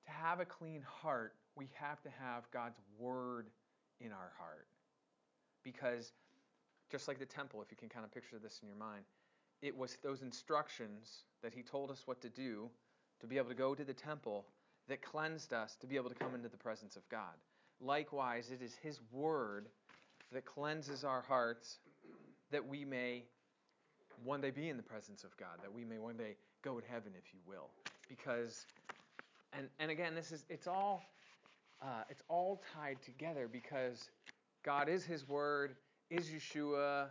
to 0.06 0.10
have 0.10 0.40
a 0.40 0.44
clean 0.44 0.82
heart, 0.82 1.34
we 1.54 1.68
have 1.74 2.02
to 2.02 2.08
have 2.10 2.50
God's 2.50 2.80
word 2.98 3.46
in 4.00 4.10
our 4.10 4.32
heart. 4.36 4.66
Because 5.62 6.10
just 6.90 7.06
like 7.06 7.20
the 7.20 7.26
temple, 7.26 7.62
if 7.62 7.70
you 7.70 7.76
can 7.76 7.88
kind 7.88 8.04
of 8.04 8.12
picture 8.12 8.40
this 8.42 8.58
in 8.60 8.66
your 8.66 8.76
mind, 8.76 9.04
it 9.60 9.76
was 9.76 9.98
those 10.02 10.22
instructions 10.22 11.22
that 11.44 11.54
he 11.54 11.62
told 11.62 11.92
us 11.92 12.02
what 12.06 12.20
to 12.22 12.28
do 12.28 12.68
to 13.20 13.28
be 13.28 13.36
able 13.36 13.50
to 13.50 13.54
go 13.54 13.76
to 13.76 13.84
the 13.84 13.94
temple 13.94 14.46
that 14.88 15.00
cleansed 15.00 15.52
us 15.52 15.76
to 15.80 15.86
be 15.86 15.94
able 15.94 16.08
to 16.08 16.16
come 16.16 16.34
into 16.34 16.48
the 16.48 16.56
presence 16.56 16.96
of 16.96 17.08
God. 17.08 17.38
Likewise, 17.80 18.50
it 18.50 18.60
is 18.60 18.74
his 18.82 18.98
word 19.12 19.68
that 20.32 20.44
cleanses 20.44 21.04
our 21.04 21.22
hearts 21.22 21.78
that 22.50 22.66
we 22.66 22.84
may 22.84 23.24
one 24.24 24.40
day 24.40 24.50
be 24.50 24.68
in 24.68 24.76
the 24.76 24.82
presence 24.82 25.24
of 25.24 25.36
God, 25.36 25.58
that 25.62 25.72
we 25.72 25.84
may 25.84 25.98
one 25.98 26.16
day 26.16 26.36
go 26.62 26.78
to 26.78 26.86
heaven, 26.86 27.12
if 27.16 27.32
you 27.32 27.40
will. 27.46 27.68
Because, 28.08 28.66
and, 29.52 29.68
and 29.78 29.90
again, 29.90 30.14
this 30.14 30.32
is, 30.32 30.44
it's 30.48 30.66
all, 30.66 31.02
uh, 31.82 32.04
it's 32.08 32.22
all 32.28 32.62
tied 32.74 33.02
together 33.02 33.48
because 33.50 34.10
God 34.62 34.88
is 34.88 35.04
His 35.04 35.28
Word, 35.28 35.74
is 36.10 36.28
Yeshua, 36.28 37.06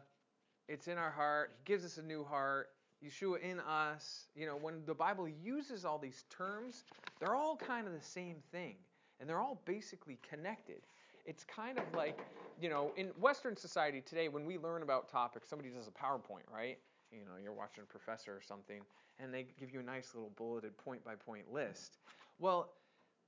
it's 0.68 0.88
in 0.88 0.98
our 0.98 1.12
heart, 1.12 1.52
He 1.58 1.72
gives 1.72 1.84
us 1.84 1.98
a 1.98 2.04
new 2.04 2.24
heart, 2.24 2.70
Yeshua 3.04 3.42
in 3.42 3.60
us. 3.60 4.28
You 4.36 4.46
know, 4.46 4.56
when 4.56 4.86
the 4.86 4.94
Bible 4.94 5.28
uses 5.28 5.86
all 5.86 5.98
these 5.98 6.24
terms, 6.30 6.84
they're 7.20 7.36
all 7.36 7.58
kind 7.58 7.88
of 7.88 7.94
the 7.94 8.06
same 8.06 8.38
thing, 8.52 8.76
and 9.20 9.28
they're 9.28 9.40
all 9.40 9.60
basically 9.66 10.18
connected. 10.28 10.82
It's 11.26 11.44
kind 11.44 11.78
of 11.78 11.86
like, 11.96 12.20
you 12.60 12.70
know, 12.70 12.92
in 12.98 13.08
Western 13.20 13.56
society 13.56 14.02
today, 14.02 14.28
when 14.28 14.46
we 14.46 14.58
learn 14.58 14.84
about 14.84 15.10
topics, 15.10 15.50
somebody 15.50 15.70
does 15.70 15.88
a 15.88 15.92
PowerPoint, 15.92 16.52
right? 16.54 16.78
You 17.12 17.20
know, 17.26 17.38
you're 17.42 17.54
watching 17.54 17.84
a 17.84 17.86
professor 17.86 18.32
or 18.36 18.42
something, 18.42 18.82
and 19.20 19.34
they 19.34 19.46
give 19.60 19.72
you 19.74 19.80
a 19.80 19.84
nice 19.84 20.14
little 20.14 20.32
bulleted 20.36 20.78
point 20.78 21.04
by 21.04 21.16
point 21.16 21.52
list. 21.52 21.98
Well, 22.40 22.74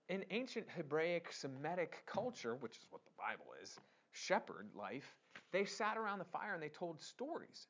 in 0.10 0.26
ancient 0.32 0.68
Hebraic 0.76 1.32
Semitic 1.32 2.04
culture, 2.06 2.56
which 2.56 2.78
is 2.78 2.88
what 2.90 3.04
the 3.06 3.12
Bible 3.18 3.52
is, 3.62 3.78
shepherd 4.12 4.68
life, 4.76 5.16
they 5.52 5.66
sat 5.66 5.98
around 5.98 6.20
the 6.20 6.26
fire 6.26 6.54
and 6.54 6.64
they 6.64 6.70
told 6.70 7.02
stories 7.02 7.68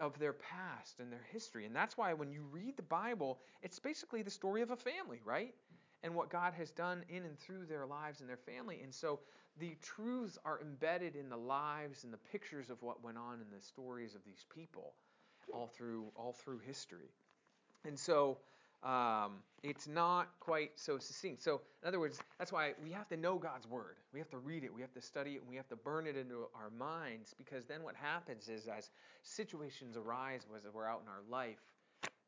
of 0.00 0.18
their 0.18 0.34
past 0.34 1.00
and 1.00 1.10
their 1.10 1.24
history. 1.32 1.66
And 1.66 1.74
that's 1.74 1.96
why 1.96 2.12
when 2.12 2.30
you 2.30 2.42
read 2.50 2.76
the 2.76 2.82
Bible, 2.82 3.40
it's 3.62 3.78
basically 3.78 4.22
the 4.22 4.30
story 4.30 4.62
of 4.62 4.70
a 4.70 4.76
family, 4.76 5.20
right? 5.24 5.54
And 6.02 6.14
what 6.14 6.30
God 6.30 6.54
has 6.54 6.70
done 6.70 7.04
in 7.08 7.24
and 7.24 7.38
through 7.38 7.66
their 7.66 7.86
lives 7.86 8.20
and 8.20 8.28
their 8.28 8.36
family. 8.36 8.80
And 8.82 8.94
so 8.94 9.20
the 9.60 9.76
truths 9.82 10.38
are 10.44 10.60
embedded 10.60 11.14
in 11.14 11.28
the 11.28 11.36
lives 11.36 12.04
and 12.04 12.12
the 12.12 12.18
pictures 12.32 12.70
of 12.70 12.82
what 12.82 13.04
went 13.04 13.18
on 13.18 13.34
in 13.34 13.46
the 13.54 13.62
stories 13.62 14.14
of 14.14 14.24
these 14.24 14.44
people 14.54 14.94
all 15.52 15.66
through 15.66 16.06
all 16.16 16.32
through 16.32 16.58
history. 16.58 17.10
And 17.84 17.98
so 17.98 18.38
um, 18.82 19.42
it's 19.62 19.86
not 19.86 20.28
quite 20.40 20.72
so 20.76 20.96
succinct. 20.96 21.42
So, 21.42 21.60
in 21.82 21.88
other 21.88 22.00
words, 22.00 22.18
that's 22.38 22.50
why 22.50 22.72
we 22.82 22.90
have 22.92 23.08
to 23.08 23.16
know 23.16 23.36
God's 23.36 23.68
word. 23.68 23.96
We 24.12 24.18
have 24.20 24.30
to 24.30 24.38
read 24.38 24.64
it, 24.64 24.72
we 24.72 24.80
have 24.80 24.92
to 24.94 25.02
study 25.02 25.32
it, 25.32 25.42
and 25.42 25.50
we 25.50 25.56
have 25.56 25.68
to 25.68 25.76
burn 25.76 26.06
it 26.06 26.16
into 26.16 26.48
our 26.54 26.70
minds 26.70 27.34
because 27.36 27.66
then 27.66 27.82
what 27.82 27.94
happens 27.94 28.48
is 28.48 28.68
as 28.68 28.88
situations 29.22 29.96
arise 29.96 30.46
as 30.56 30.62
we're 30.72 30.88
out 30.88 31.02
in 31.04 31.08
our 31.08 31.20
life, 31.28 31.60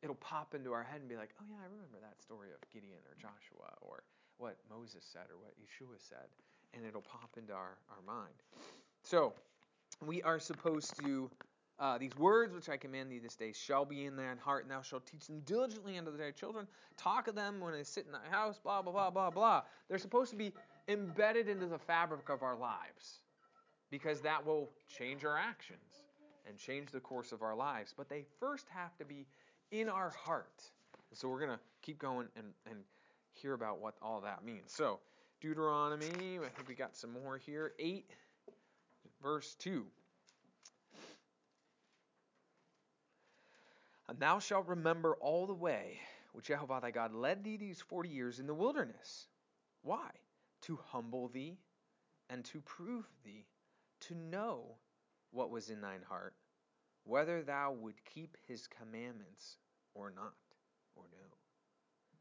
it'll 0.03 0.21
pop 0.21 0.53
into 0.53 0.73
our 0.73 0.83
head 0.83 1.01
and 1.01 1.09
be 1.09 1.15
like, 1.15 1.33
oh, 1.41 1.45
yeah, 1.49 1.57
I 1.57 1.65
remember 1.65 1.97
that 2.01 2.21
story 2.21 2.49
of 2.53 2.61
Gideon 2.71 3.01
or 3.09 3.17
Joshua 3.17 3.73
or 3.81 4.03
what 4.37 4.57
Moses 4.69 5.01
said 5.01 5.25
or 5.33 5.41
what 5.41 5.57
Yeshua 5.57 5.97
said 5.97 6.29
and 6.73 6.85
it'll 6.85 7.01
pop 7.01 7.29
into 7.37 7.53
our, 7.53 7.77
our 7.89 8.01
mind. 8.05 8.33
So, 9.03 9.33
we 10.05 10.21
are 10.23 10.39
supposed 10.39 10.97
to, 11.03 11.29
uh, 11.79 11.97
these 11.97 12.15
words 12.17 12.53
which 12.53 12.69
I 12.69 12.77
command 12.77 13.11
thee 13.11 13.19
this 13.19 13.35
day 13.35 13.53
shall 13.53 13.85
be 13.85 14.05
in 14.05 14.15
thine 14.15 14.37
heart, 14.37 14.63
and 14.63 14.71
thou 14.71 14.81
shalt 14.81 15.05
teach 15.05 15.27
them 15.27 15.41
diligently 15.45 15.97
unto 15.97 16.15
thy 16.15 16.31
children. 16.31 16.67
Talk 16.97 17.27
of 17.27 17.35
them 17.35 17.59
when 17.59 17.73
they 17.73 17.83
sit 17.83 18.05
in 18.05 18.11
thy 18.11 18.35
house, 18.35 18.59
blah, 18.63 18.81
blah, 18.81 18.91
blah, 18.91 19.09
blah, 19.09 19.29
blah. 19.29 19.61
They're 19.89 19.97
supposed 19.97 20.31
to 20.31 20.37
be 20.37 20.51
embedded 20.87 21.47
into 21.47 21.67
the 21.67 21.77
fabric 21.77 22.29
of 22.29 22.43
our 22.43 22.55
lives 22.57 23.19
because 23.89 24.21
that 24.21 24.45
will 24.45 24.69
change 24.87 25.23
our 25.23 25.37
actions 25.37 25.79
and 26.47 26.57
change 26.57 26.91
the 26.91 26.99
course 26.99 27.31
of 27.31 27.41
our 27.41 27.55
lives. 27.55 27.93
But 27.95 28.09
they 28.09 28.25
first 28.39 28.67
have 28.69 28.97
to 28.97 29.05
be 29.05 29.25
in 29.71 29.87
our 29.87 30.09
heart. 30.09 30.63
So 31.13 31.27
we're 31.27 31.39
going 31.39 31.51
to 31.51 31.59
keep 31.81 31.99
going 31.99 32.27
and, 32.35 32.47
and 32.69 32.79
hear 33.33 33.53
about 33.53 33.79
what 33.79 33.95
all 34.01 34.21
that 34.21 34.43
means. 34.43 34.73
So, 34.73 34.99
Deuteronomy, 35.43 36.39
I 36.39 36.47
think 36.55 36.69
we 36.69 36.73
got 36.73 36.95
some 36.95 37.11
more 37.11 37.37
here. 37.37 37.73
8, 37.77 38.09
verse 39.21 39.55
2. 39.59 39.85
And 44.07 44.17
thou 44.19 44.39
shalt 44.39 44.69
remember 44.69 45.15
all 45.19 45.45
the 45.45 45.53
way 45.53 45.99
which 46.31 46.45
Jehovah 46.45 46.79
thy 46.81 46.91
God 46.91 47.13
led 47.13 47.43
thee 47.43 47.57
these 47.57 47.81
forty 47.81 48.07
years 48.07 48.39
in 48.39 48.47
the 48.47 48.53
wilderness. 48.53 49.27
Why? 49.81 50.09
To 50.61 50.79
humble 50.91 51.27
thee 51.27 51.57
and 52.29 52.45
to 52.45 52.61
prove 52.61 53.05
thee, 53.25 53.45
to 54.07 54.15
know 54.15 54.77
what 55.31 55.51
was 55.51 55.69
in 55.69 55.81
thine 55.81 56.03
heart, 56.07 56.35
whether 57.03 57.41
thou 57.41 57.73
would 57.73 58.05
keep 58.05 58.37
his 58.47 58.67
commandments 58.67 59.57
or 59.93 60.09
not, 60.09 60.35
or 60.95 61.03
no. 61.11 61.27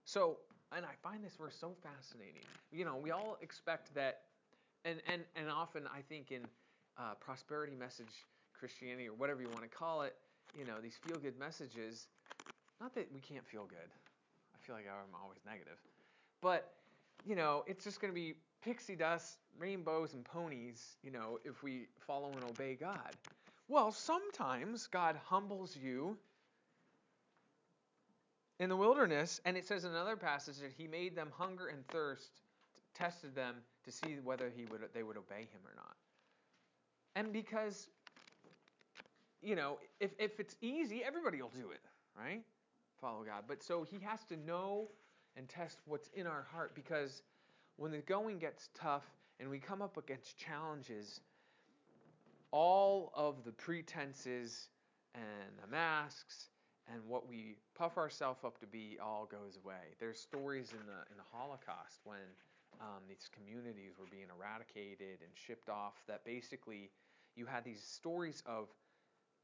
So, 0.05 0.39
and 0.77 0.85
I 0.85 0.95
find 1.03 1.25
this 1.25 1.35
verse 1.37 1.57
so 1.59 1.75
fascinating. 1.83 2.43
You 2.73 2.85
know, 2.85 2.97
we 2.97 3.11
all 3.11 3.39
expect 3.41 3.95
that, 3.95 4.23
and 4.85 5.01
and 5.11 5.23
and 5.37 5.51
often 5.51 5.85
I 5.87 6.01
think 6.09 6.33
in 6.33 6.43
uh, 6.99 7.15
prosperity 7.21 7.75
message 7.75 8.27
Christianity 8.59 9.09
or 9.09 9.15
whatever 9.15 9.43
you 9.43 9.49
want 9.49 9.63
to 9.63 9.69
call 9.69 10.03
it, 10.03 10.15
you 10.59 10.65
know, 10.65 10.81
these 10.83 10.97
feel 11.07 11.19
good 11.19 11.39
messages. 11.39 12.07
Not 12.81 12.95
that 12.95 13.09
we 13.13 13.21
can't 13.21 13.47
feel 13.47 13.65
good. 13.65 13.91
I 14.55 14.67
feel 14.67 14.75
like 14.75 14.87
I'm 14.87 15.15
always 15.23 15.39
negative, 15.47 15.79
but 16.41 16.73
you 17.27 17.37
know, 17.37 17.65
it's 17.67 17.85
just 17.85 18.01
going 18.01 18.13
to 18.13 18.15
be 18.15 18.35
pixie 18.65 18.97
dust, 18.97 19.39
rainbows, 19.59 20.15
and 20.15 20.25
ponies. 20.25 20.97
You 21.03 21.11
know, 21.13 21.39
if 21.45 21.63
we 21.63 21.87
follow 22.07 22.31
and 22.33 22.43
obey 22.45 22.75
God. 22.75 23.13
Well, 23.69 23.93
sometimes 23.93 24.87
God 24.87 25.17
humbles 25.25 25.77
you 25.81 26.19
in 28.63 28.69
the 28.69 28.77
wilderness, 28.77 29.41
and 29.45 29.57
it 29.57 29.67
says 29.67 29.85
in 29.85 29.91
another 29.91 30.15
passage 30.15 30.59
that 30.59 30.71
he 30.79 30.87
made 30.87 31.17
them 31.17 31.31
hunger 31.37 31.67
and 31.67 31.85
thirst, 31.89 32.31
tested 32.95 33.35
them 33.35 33.57
to 33.85 33.91
see 33.91 34.19
whether 34.23 34.53
he 34.55 34.65
would 34.67 34.83
they 34.95 35.03
would 35.03 35.17
obey 35.17 35.41
him 35.41 35.61
or 35.67 35.75
not. 35.75 35.97
And 37.17 37.33
because 37.33 37.89
you 39.43 39.57
know, 39.57 39.79
if, 39.99 40.13
if 40.21 40.39
it's 40.39 40.55
easy, 40.61 41.03
everybody 41.05 41.43
will 41.43 41.51
do 41.51 41.73
it, 41.73 41.81
right? 42.17 42.43
Follow 43.01 43.25
God. 43.25 43.43
But 43.49 43.65
so 43.65 43.83
he 43.83 43.99
has 43.99 44.21
to 44.29 44.37
know 44.37 44.87
and 45.37 45.49
test 45.49 45.79
what's 45.85 46.09
in 46.15 46.29
our 46.29 46.47
heart 46.53 46.73
because 46.77 47.23
when 47.79 47.91
the 47.91 47.99
going 47.99 48.39
gets 48.39 48.69
tough 48.79 49.03
and 49.41 49.51
we 49.51 49.59
come 49.59 49.83
up 49.83 49.97
against 49.97 50.39
challenges, 50.39 51.21
all 52.53 53.11
of 53.17 53.43
the 53.45 53.51
pretenses 53.51 54.69
and 55.17 55.51
the 55.61 55.67
masks 55.67 56.51
and 56.91 57.01
what 57.07 57.29
we 57.29 57.57
puff 57.77 57.97
ourselves 57.97 58.45
up 58.45 58.59
to 58.61 58.67
be 58.67 58.99
all 59.03 59.27
goes 59.31 59.59
away. 59.63 59.95
There's 60.01 60.19
stories 60.19 60.73
in 60.73 60.87
the 60.87 61.01
in 61.11 61.17
the 61.17 61.29
Holocaust 61.33 62.01
when 62.05 62.19
um, 62.81 63.03
these 63.09 63.29
communities 63.33 63.93
were 63.99 64.11
being 64.11 64.27
eradicated 64.35 65.21
and 65.23 65.31
shipped 65.35 65.69
off. 65.69 65.95
That 66.09 66.25
basically 66.25 66.91
you 67.37 67.47
had 67.47 67.65
these 67.65 67.83
stories 67.83 68.43
of 68.47 68.69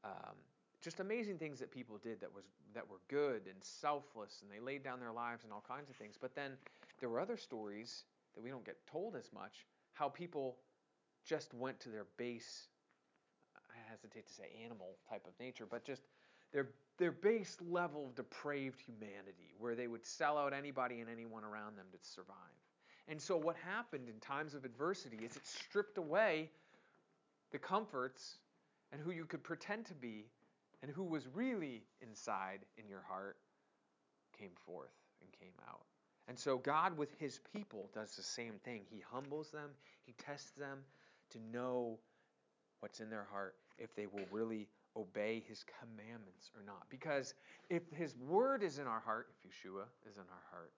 um, 0.03 0.35
just 0.81 0.99
amazing 0.99 1.37
things 1.37 1.59
that 1.59 1.71
people 1.71 1.97
did 1.97 2.21
that 2.21 2.33
was 2.33 2.45
that 2.73 2.89
were 2.89 3.01
good 3.07 3.47
and 3.47 3.61
selfless, 3.61 4.41
and 4.41 4.51
they 4.51 4.63
laid 4.63 4.83
down 4.83 4.99
their 4.99 5.11
lives 5.11 5.43
and 5.43 5.53
all 5.53 5.63
kinds 5.67 5.89
of 5.89 5.95
things. 5.95 6.15
But 6.19 6.35
then 6.35 6.51
there 6.99 7.09
were 7.09 7.19
other 7.19 7.37
stories 7.37 8.03
that 8.35 8.43
we 8.43 8.49
don't 8.49 8.65
get 8.65 8.77
told 8.85 9.15
as 9.15 9.31
much. 9.33 9.65
How 9.93 10.07
people 10.07 10.57
just 11.25 11.53
went 11.53 11.79
to 11.81 11.89
their 11.89 12.05
base. 12.17 12.67
I 13.55 13.91
hesitate 13.91 14.27
to 14.27 14.33
say 14.33 14.49
animal 14.63 14.97
type 15.09 15.25
of 15.27 15.33
nature, 15.39 15.65
but 15.69 15.83
just 15.83 16.03
their 16.53 16.67
their 16.97 17.11
base 17.11 17.57
level 17.61 18.07
of 18.07 18.15
depraved 18.15 18.81
humanity, 18.81 19.53
where 19.57 19.73
they 19.73 19.87
would 19.87 20.05
sell 20.05 20.37
out 20.37 20.53
anybody 20.53 20.99
and 20.99 21.09
anyone 21.09 21.45
around 21.45 21.77
them 21.77 21.85
to 21.91 21.97
survive. 22.01 22.35
And 23.07 23.19
so 23.19 23.37
what 23.37 23.55
happened 23.55 24.09
in 24.09 24.19
times 24.19 24.53
of 24.53 24.65
adversity 24.65 25.17
is 25.17 25.35
it 25.35 25.47
stripped 25.47 25.97
away 25.97 26.49
the 27.51 27.57
comforts 27.57 28.37
and 28.91 29.01
who 29.01 29.11
you 29.11 29.25
could 29.25 29.43
pretend 29.43 29.85
to 29.85 29.95
be 29.95 30.25
and 30.83 30.91
who 30.91 31.03
was 31.03 31.23
really 31.33 31.83
inside 32.01 32.59
in 32.77 32.87
your 32.87 33.03
heart 33.07 33.37
came 34.37 34.51
forth 34.65 34.93
and 35.21 35.31
came 35.39 35.57
out. 35.67 35.81
And 36.27 36.37
so 36.37 36.57
God 36.57 36.97
with 36.97 37.09
his 37.19 37.39
people 37.53 37.89
does 37.93 38.15
the 38.15 38.23
same 38.23 38.53
thing. 38.63 38.83
He 38.89 39.01
humbles 39.11 39.49
them, 39.49 39.69
he 40.05 40.13
tests 40.23 40.51
them 40.51 40.79
to 41.31 41.39
know 41.51 41.97
what's 42.81 42.99
in 42.99 43.09
their 43.09 43.27
heart 43.31 43.55
if 43.77 43.95
they 43.95 44.05
will 44.05 44.25
really 44.31 44.67
obey 44.95 45.43
his 45.47 45.63
commandments 45.79 46.51
or 46.55 46.63
not. 46.65 46.83
Because 46.89 47.33
if 47.69 47.83
his 47.91 48.15
word 48.17 48.63
is 48.63 48.79
in 48.79 48.87
our 48.87 48.99
heart, 48.99 49.27
if 49.31 49.49
Yeshua 49.49 49.83
is 50.09 50.15
in 50.15 50.23
our 50.23 50.43
heart, 50.51 50.71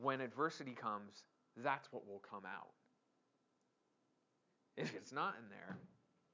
when 0.00 0.20
adversity 0.20 0.72
comes, 0.72 1.24
that's 1.56 1.92
what 1.92 2.06
will 2.06 2.22
come 2.28 2.44
out. 2.44 2.70
If 4.76 4.94
it's 4.94 5.12
not 5.12 5.34
in 5.38 5.48
there, 5.50 5.76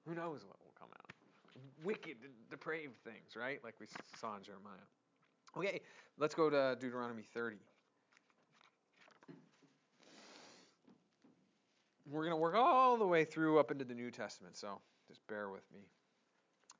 who 0.07 0.15
knows 0.15 0.45
what 0.47 0.57
will 0.65 0.75
come 0.79 0.89
out? 0.99 1.11
Wicked, 1.85 2.17
depraved 2.51 2.97
things, 3.05 3.37
right? 3.37 3.63
Like 3.63 3.75
we 3.79 3.87
saw 4.19 4.37
in 4.37 4.43
Jeremiah. 4.43 4.73
Okay, 5.57 5.81
let's 6.19 6.35
go 6.35 6.49
to 6.49 6.77
Deuteronomy 6.81 7.23
30. 7.35 7.57
We're 12.11 12.23
going 12.23 12.33
to 12.33 12.37
work 12.37 12.55
all 12.55 12.97
the 12.97 13.07
way 13.07 13.25
through 13.25 13.59
up 13.59 13.71
into 13.71 13.85
the 13.85 13.95
New 13.95 14.11
Testament, 14.11 14.57
so 14.57 14.81
just 15.11 15.27
bear 15.27 15.51
with 15.51 15.65
me. 15.73 15.81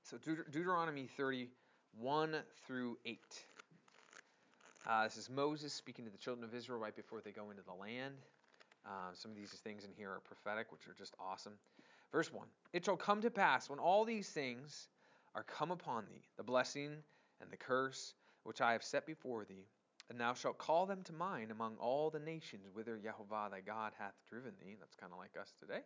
So 0.05 0.17
Deut- 0.17 0.49
Deuteronomy 0.53 1.09
31 1.17 2.37
through 2.65 2.97
8. 3.05 3.19
Uh, 4.87 5.03
this 5.03 5.17
is 5.17 5.29
Moses 5.29 5.73
speaking 5.73 6.05
to 6.05 6.13
the 6.13 6.17
children 6.17 6.45
of 6.45 6.55
Israel 6.55 6.79
right 6.79 6.95
before 6.95 7.21
they 7.21 7.33
go 7.33 7.51
into 7.51 7.65
the 7.65 7.75
land. 7.75 8.15
Uh, 8.87 9.13
some 9.15 9.33
of 9.33 9.37
these 9.37 9.51
things 9.51 9.85
in 9.85 9.91
here 9.97 10.11
are 10.11 10.21
prophetic, 10.21 10.71
which 10.71 10.87
are 10.87 10.95
just 10.97 11.15
awesome. 11.19 11.55
Verse 12.13 12.33
1 12.33 12.47
It 12.73 12.85
shall 12.85 12.97
come 12.97 13.21
to 13.21 13.33
pass 13.33 13.69
when 13.69 13.81
all 13.81 14.05
these 14.05 14.29
things 14.29 14.87
are 15.35 15.43
come 15.43 15.73
upon 15.73 16.05
thee, 16.07 16.23
the 16.37 16.45
blessing 16.45 16.93
and 17.41 17.51
the 17.51 17.57
curse 17.57 18.15
which 18.45 18.61
I 18.61 18.73
have 18.73 18.85
set 18.85 19.07
before 19.07 19.45
thee, 19.45 19.67
and 20.11 20.19
thou 20.19 20.35
shalt 20.35 20.59
call 20.59 20.87
them 20.87 21.03
to 21.05 21.13
mind 21.13 21.53
among 21.53 21.77
all 21.77 22.11
the 22.11 22.19
nations 22.19 22.67
whither 22.73 22.99
Jehovah 22.99 23.49
thy 23.49 23.61
God 23.61 23.93
hath 23.97 24.15
driven 24.29 24.53
thee. 24.61 24.77
That's 24.79 24.97
kind 24.97 25.13
of 25.13 25.19
like 25.19 25.37
us 25.41 25.55
today. 25.61 25.83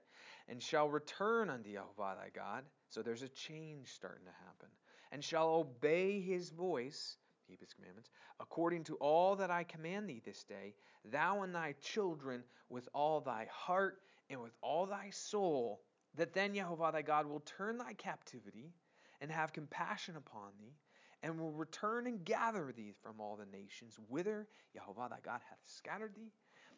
And 0.48 0.62
shall 0.62 0.88
return 0.88 1.51
unto 1.51 1.70
Jehovah 1.70 2.16
thy 2.18 2.31
God. 2.35 2.64
So 2.88 3.03
there's 3.03 3.22
a 3.22 3.29
change 3.29 3.88
starting 3.88 4.25
to 4.25 4.33
happen. 4.46 4.70
And 5.12 5.22
shall 5.22 5.51
obey 5.51 6.22
his 6.22 6.48
voice, 6.48 7.18
keep 7.46 7.61
his 7.61 7.75
commandments, 7.75 8.09
according 8.40 8.85
to 8.85 8.94
all 8.94 9.37
that 9.37 9.51
I 9.51 9.62
command 9.62 10.09
thee 10.09 10.22
this 10.25 10.42
day, 10.44 10.75
thou 11.05 11.42
and 11.42 11.55
thy 11.55 11.75
children 11.83 12.44
with 12.70 12.88
all 12.94 13.20
thy 13.20 13.46
heart 13.53 13.98
and 14.31 14.40
with 14.40 14.55
all 14.62 14.87
thy 14.87 15.11
soul, 15.11 15.83
that 16.16 16.33
then 16.33 16.55
Jehovah 16.55 16.92
thy 16.94 17.03
God 17.03 17.27
will 17.27 17.40
turn 17.40 17.77
thy 17.77 17.92
captivity 17.92 18.72
and 19.20 19.31
have 19.31 19.53
compassion 19.53 20.16
upon 20.16 20.53
thee 20.59 20.72
and 21.24 21.40
will 21.40 21.52
return 21.52 22.06
and 22.06 22.22
gather 22.24 22.70
thee 22.76 22.92
from 23.02 23.18
all 23.18 23.34
the 23.34 23.46
nations 23.56 23.98
whither 24.08 24.46
Jehovah 24.74 25.08
thy 25.10 25.20
God 25.24 25.40
hath 25.48 25.58
scattered 25.64 26.14
thee. 26.14 26.30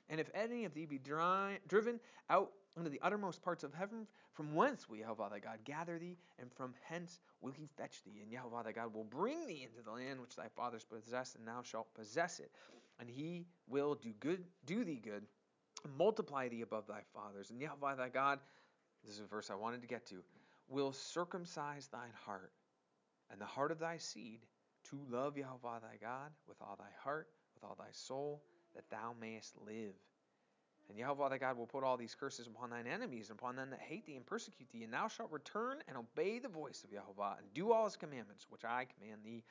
And 0.09 0.21
if 0.21 0.31
any 0.35 0.65
of 0.65 0.73
thee 0.73 0.87
be 0.87 0.99
dry, 0.99 1.59
driven 1.67 1.99
out 2.31 2.53
into 2.77 2.89
the 2.89 3.01
uttermost 3.03 3.43
parts 3.43 3.65
of 3.65 3.75
heaven, 3.75 4.07
from 4.35 4.55
whence 4.55 4.89
will 4.89 4.99
Jehovah 4.99 5.29
thy 5.33 5.41
God 5.41 5.59
gather 5.65 5.99
thee, 5.99 6.17
and 6.39 6.53
from 6.53 6.75
hence 6.89 7.19
will 7.41 7.51
he 7.51 7.69
fetch 7.77 8.05
thee. 8.05 8.21
And 8.23 8.31
Jehovah 8.31 8.63
thy 8.65 8.71
God 8.71 8.95
will 8.95 9.05
bring 9.05 9.49
thee 9.49 9.67
into 9.69 9.85
the 9.85 9.91
land 9.91 10.21
which 10.21 10.37
thy 10.37 10.47
fathers 10.55 10.85
possessed, 10.85 11.35
and 11.35 11.47
thou 11.47 11.63
shalt 11.65 11.93
possess 11.95 12.39
it. 12.39 12.53
And 13.01 13.11
he 13.11 13.47
will 13.69 13.97
do 13.97 14.13
good, 14.21 14.45
do 14.65 14.85
thee 14.85 15.01
good, 15.03 15.25
multiply 15.99 16.49
thee 16.49 16.63
above 16.63 16.87
thy 16.87 17.01
fathers. 17.13 17.51
And 17.51 17.61
Jehovah 17.61 17.97
thy 17.99 18.11
God, 18.11 18.39
this 19.05 19.15
is 19.15 19.21
a 19.21 19.27
verse 19.27 19.51
I 19.51 19.57
wanted 19.57 19.81
to 19.81 19.89
get 19.89 20.07
to, 20.07 20.23
will 20.69 20.93
circumcise 20.93 21.89
thine 21.89 22.13
heart 22.25 22.53
and 23.31 23.41
the 23.41 23.47
heart 23.47 23.71
of 23.71 23.79
thy 23.79 23.97
seed 23.99 24.41
to 24.91 24.99
love 25.11 25.37
Yahweh 25.37 25.81
thy 25.83 25.97
God 26.01 26.31
with 26.49 26.57
all 26.61 26.77
thy 26.79 26.91
heart, 27.03 27.29
with 27.55 27.65
all 27.65 27.77
thy 27.79 27.91
soul, 27.93 28.43
that 28.75 28.89
thou 28.91 29.15
mayest 29.21 29.55
live. 29.67 29.95
And 30.89 30.99
Yahweh 30.99 31.29
thy 31.29 31.39
God 31.39 31.57
will 31.57 31.67
put 31.67 31.83
all 31.83 31.97
these 31.97 32.15
curses 32.15 32.47
upon 32.47 32.71
thine 32.71 32.87
enemies, 32.87 33.31
and 33.31 33.39
upon 33.39 33.57
them 33.57 33.71
that 33.71 33.81
hate 33.81 34.07
thee 34.07 34.15
and 34.15 34.25
persecute 34.25 34.71
thee, 34.71 34.85
and 34.85 34.93
thou 34.93 35.09
shalt 35.09 35.33
return 35.33 35.79
and 35.89 35.97
obey 35.97 36.39
the 36.39 36.49
voice 36.49 36.85
of 36.85 36.93
Yahweh 36.93 37.39
and 37.39 37.55
do 37.55 37.73
all 37.73 37.85
his 37.85 37.97
commandments, 37.97 38.47
which 38.49 38.65
I 38.65 38.87
command 38.99 39.23
thee 39.25 39.43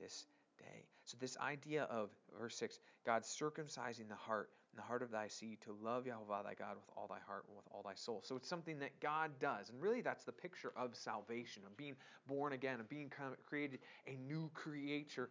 this 0.00 0.26
day. 0.58 0.86
So, 1.04 1.16
this 1.20 1.36
idea 1.38 1.84
of 1.84 2.10
verse 2.38 2.56
6 2.56 2.78
God 3.06 3.22
circumcising 3.22 4.08
the 4.08 4.16
heart 4.16 4.50
and 4.72 4.78
the 4.78 4.86
heart 4.86 5.02
of 5.02 5.10
thy 5.10 5.28
seed 5.28 5.58
to 5.62 5.76
love 5.82 6.04
Jehovah 6.04 6.42
thy 6.44 6.54
God 6.54 6.76
with 6.76 6.90
all 6.96 7.06
thy 7.08 7.18
heart 7.26 7.44
and 7.48 7.56
with 7.56 7.66
all 7.72 7.82
thy 7.84 7.94
soul. 7.94 8.22
So, 8.24 8.36
it's 8.36 8.48
something 8.48 8.78
that 8.78 8.98
God 9.00 9.30
does. 9.40 9.70
And 9.70 9.80
really, 9.80 10.00
that's 10.00 10.24
the 10.24 10.32
picture 10.32 10.72
of 10.76 10.94
salvation, 10.94 11.62
of 11.66 11.76
being 11.76 11.96
born 12.26 12.52
again, 12.52 12.80
of 12.80 12.88
being 12.88 13.10
created 13.46 13.80
a 14.06 14.16
new 14.28 14.50
creature. 14.54 15.30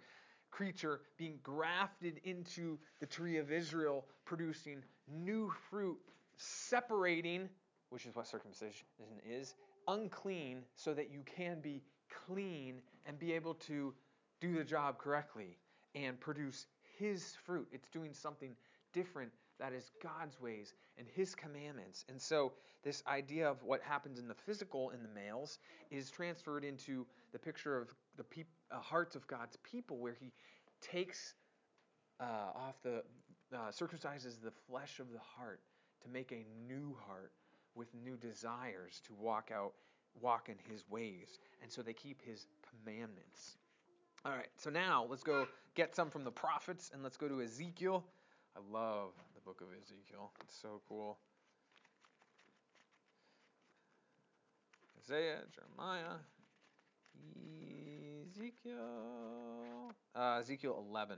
Creature 0.52 1.02
being 1.18 1.38
grafted 1.44 2.20
into 2.24 2.80
the 3.00 3.06
tree 3.06 3.38
of 3.38 3.52
Israel, 3.52 4.06
producing 4.26 4.84
new 5.08 5.52
fruit, 5.70 5.98
separating, 6.38 7.48
which 7.92 8.06
is 8.08 8.16
what 8.16 8.28
circumcision 8.28 8.88
is, 9.24 9.54
unclean, 9.88 10.64
so 10.76 10.94
that 10.94 11.12
you 11.12 11.22
can 11.26 11.60
be 11.62 11.84
clean 12.26 12.82
and 13.06 13.20
be 13.20 13.32
able 13.34 13.54
to 13.54 13.94
do 14.42 14.56
the 14.56 14.64
job 14.64 14.98
correctly 14.98 15.58
and 15.96 16.20
produce 16.20 16.66
His 16.98 17.36
fruit. 17.46 17.68
It's 17.72 17.90
doing 17.90 18.14
something 18.14 18.56
different 18.94 19.32
that 19.60 19.74
is 19.74 19.92
God's 20.02 20.40
ways 20.40 20.74
and 20.98 21.06
His 21.08 21.36
commandments. 21.36 22.06
And 22.10 22.20
so, 22.20 22.54
this 22.84 23.04
idea 23.08 23.50
of 23.50 23.62
what 23.64 23.82
happens 23.82 24.20
in 24.20 24.28
the 24.28 24.34
physical 24.34 24.92
in 24.92 25.04
the 25.04 25.10
males 25.10 25.60
is 25.92 26.10
transferred 26.10 26.64
into 26.64 27.06
the 27.34 27.40
picture 27.40 27.78
of 27.78 27.94
the 28.16 28.24
uh, 28.72 28.80
hearts 28.80 29.16
of 29.16 29.28
God's 29.28 29.58
people, 29.58 29.98
where 29.98 30.16
He 30.20 30.32
takes 30.82 31.34
uh, 32.22 32.54
off 32.56 32.82
the, 32.84 33.04
uh, 33.54 33.70
circumcises 33.70 34.42
the 34.42 34.52
flesh 34.68 35.00
of 35.00 35.12
the 35.12 35.20
heart 35.20 35.60
to 36.04 36.10
make 36.10 36.32
a 36.32 36.46
new 36.68 36.96
heart 37.06 37.34
with 37.76 37.94
new 37.94 38.16
desires 38.16 39.02
to 39.06 39.14
walk 39.14 39.52
out, 39.54 39.74
walk 40.22 40.48
in 40.48 40.56
His 40.72 40.86
ways. 40.90 41.38
And 41.62 41.70
so, 41.70 41.82
they 41.82 41.94
keep 41.94 42.22
His 42.22 42.48
commandments. 42.70 43.58
All 44.26 44.32
right, 44.34 44.50
so 44.58 44.70
now 44.70 45.06
let's 45.10 45.24
go 45.24 45.48
get 45.76 45.96
some 45.96 46.10
from 46.10 46.24
the 46.24 46.32
prophets 46.32 46.92
and 46.94 47.04
let's 47.04 47.16
go 47.18 47.28
to 47.28 47.42
Ezekiel. 47.42 48.04
I 48.56 48.60
love 48.72 49.12
the 49.36 49.42
book 49.42 49.62
of 49.62 49.68
Ezekiel, 49.82 50.32
it's 50.44 50.56
so 50.60 50.82
cool. 50.88 51.18
Isaiah, 55.00 55.40
Jeremiah, 55.54 56.18
Ezekiel, 58.30 59.94
uh, 60.16 60.40
Ezekiel 60.42 60.86
11. 60.90 61.18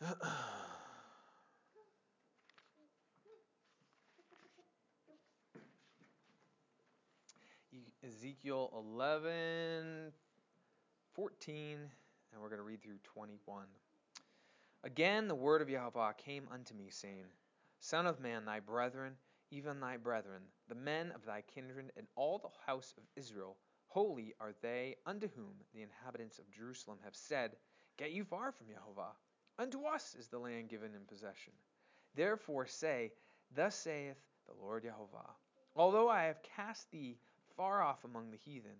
Ezekiel 8.06 8.70
11, 8.74 10.12
14, 11.14 11.78
and 12.34 12.42
we're 12.42 12.48
going 12.48 12.60
to 12.60 12.66
read 12.66 12.82
through 12.82 12.98
21. 13.04 13.64
Again, 14.82 15.28
the 15.28 15.34
word 15.34 15.62
of 15.62 15.70
Yahweh 15.70 16.12
came 16.18 16.48
unto 16.52 16.74
me, 16.74 16.88
saying, 16.90 17.24
Son 17.78 18.06
of 18.06 18.20
man, 18.20 18.44
thy 18.44 18.60
brethren, 18.60 19.14
even 19.50 19.78
thy 19.78 19.96
brethren, 19.96 20.42
the 20.68 20.74
men 20.74 21.12
of 21.14 21.24
thy 21.24 21.42
kindred, 21.54 21.92
and 21.96 22.06
all 22.16 22.38
the 22.38 22.70
house 22.70 22.92
of 22.98 23.04
Israel. 23.16 23.56
Holy 23.86 24.34
are 24.40 24.52
they 24.60 24.96
unto 25.06 25.28
whom 25.28 25.54
the 25.72 25.82
inhabitants 25.82 26.40
of 26.40 26.50
Jerusalem 26.50 26.98
have 27.04 27.14
said, 27.14 27.52
Get 27.96 28.10
you 28.10 28.24
far 28.24 28.50
from 28.50 28.66
Jehovah. 28.66 29.12
Unto 29.58 29.84
us 29.84 30.16
is 30.18 30.26
the 30.26 30.38
land 30.38 30.68
given 30.68 30.94
in 30.94 31.04
possession. 31.06 31.52
Therefore 32.16 32.66
say, 32.66 33.12
Thus 33.54 33.76
saith 33.76 34.16
the 34.46 34.54
Lord 34.60 34.82
Jehovah 34.82 35.30
Although 35.76 36.08
I 36.08 36.24
have 36.24 36.42
cast 36.42 36.90
thee 36.90 37.18
far 37.56 37.82
off 37.82 38.04
among 38.04 38.30
the 38.30 38.36
heathen, 38.36 38.76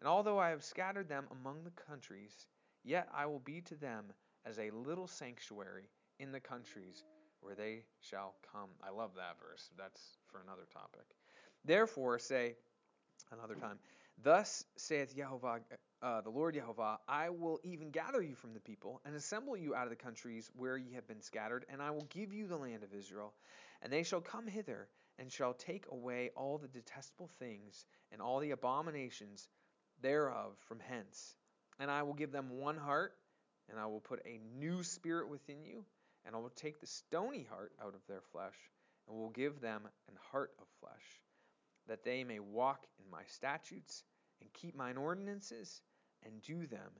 and 0.00 0.08
although 0.08 0.38
I 0.38 0.50
have 0.50 0.62
scattered 0.62 1.08
them 1.08 1.26
among 1.30 1.64
the 1.64 1.70
countries, 1.70 2.46
yet 2.84 3.08
I 3.14 3.26
will 3.26 3.40
be 3.40 3.60
to 3.62 3.74
them 3.74 4.04
as 4.44 4.58
a 4.58 4.70
little 4.70 5.06
sanctuary 5.06 5.88
in 6.18 6.32
the 6.32 6.40
countries 6.40 7.04
where 7.40 7.54
they 7.54 7.84
shall 8.00 8.34
come. 8.52 8.70
I 8.82 8.90
love 8.90 9.10
that 9.16 9.36
verse. 9.40 9.70
That's 9.76 10.00
for 10.26 10.40
another 10.40 10.66
topic. 10.72 11.04
Therefore, 11.64 12.18
say 12.18 12.56
another 13.32 13.54
time, 13.54 13.78
Thus 14.22 14.64
saith 14.76 15.14
Jehovah, 15.14 15.60
uh, 16.02 16.20
the 16.22 16.30
Lord 16.30 16.54
Jehovah, 16.54 16.98
I 17.06 17.30
will 17.30 17.60
even 17.62 17.90
gather 17.90 18.22
you 18.22 18.34
from 18.34 18.52
the 18.52 18.60
people 18.60 19.00
and 19.04 19.14
assemble 19.14 19.56
you 19.56 19.74
out 19.74 19.84
of 19.84 19.90
the 19.90 19.96
countries 19.96 20.50
where 20.56 20.76
ye 20.76 20.94
have 20.94 21.06
been 21.06 21.20
scattered, 21.20 21.64
and 21.68 21.80
I 21.80 21.90
will 21.90 22.06
give 22.10 22.32
you 22.32 22.46
the 22.46 22.56
land 22.56 22.82
of 22.82 22.92
Israel. 22.92 23.34
And 23.82 23.92
they 23.92 24.02
shall 24.02 24.20
come 24.20 24.46
hither 24.48 24.88
and 25.18 25.30
shall 25.30 25.54
take 25.54 25.84
away 25.90 26.30
all 26.36 26.58
the 26.58 26.68
detestable 26.68 27.30
things 27.38 27.86
and 28.10 28.20
all 28.20 28.40
the 28.40 28.50
abominations 28.52 29.48
thereof 30.00 30.56
from 30.66 30.80
hence. 30.80 31.36
And 31.78 31.90
I 31.90 32.02
will 32.02 32.14
give 32.14 32.32
them 32.32 32.58
one 32.58 32.76
heart, 32.76 33.14
and 33.70 33.78
I 33.78 33.86
will 33.86 34.00
put 34.00 34.20
a 34.24 34.40
new 34.58 34.82
spirit 34.82 35.28
within 35.28 35.62
you 35.64 35.84
and 36.28 36.36
I 36.36 36.38
will 36.38 36.50
take 36.50 36.78
the 36.78 36.86
stony 36.86 37.46
heart 37.50 37.72
out 37.82 37.94
of 37.94 38.06
their 38.06 38.20
flesh, 38.32 38.54
and 39.08 39.16
will 39.16 39.30
give 39.30 39.62
them 39.62 39.88
an 40.08 40.14
heart 40.30 40.52
of 40.60 40.66
flesh, 40.78 41.22
that 41.86 42.04
they 42.04 42.22
may 42.22 42.38
walk 42.38 42.86
in 42.98 43.10
my 43.10 43.22
statutes, 43.26 44.04
and 44.42 44.52
keep 44.52 44.76
mine 44.76 44.98
ordinances, 44.98 45.80
and 46.24 46.42
do 46.42 46.66
them, 46.66 46.90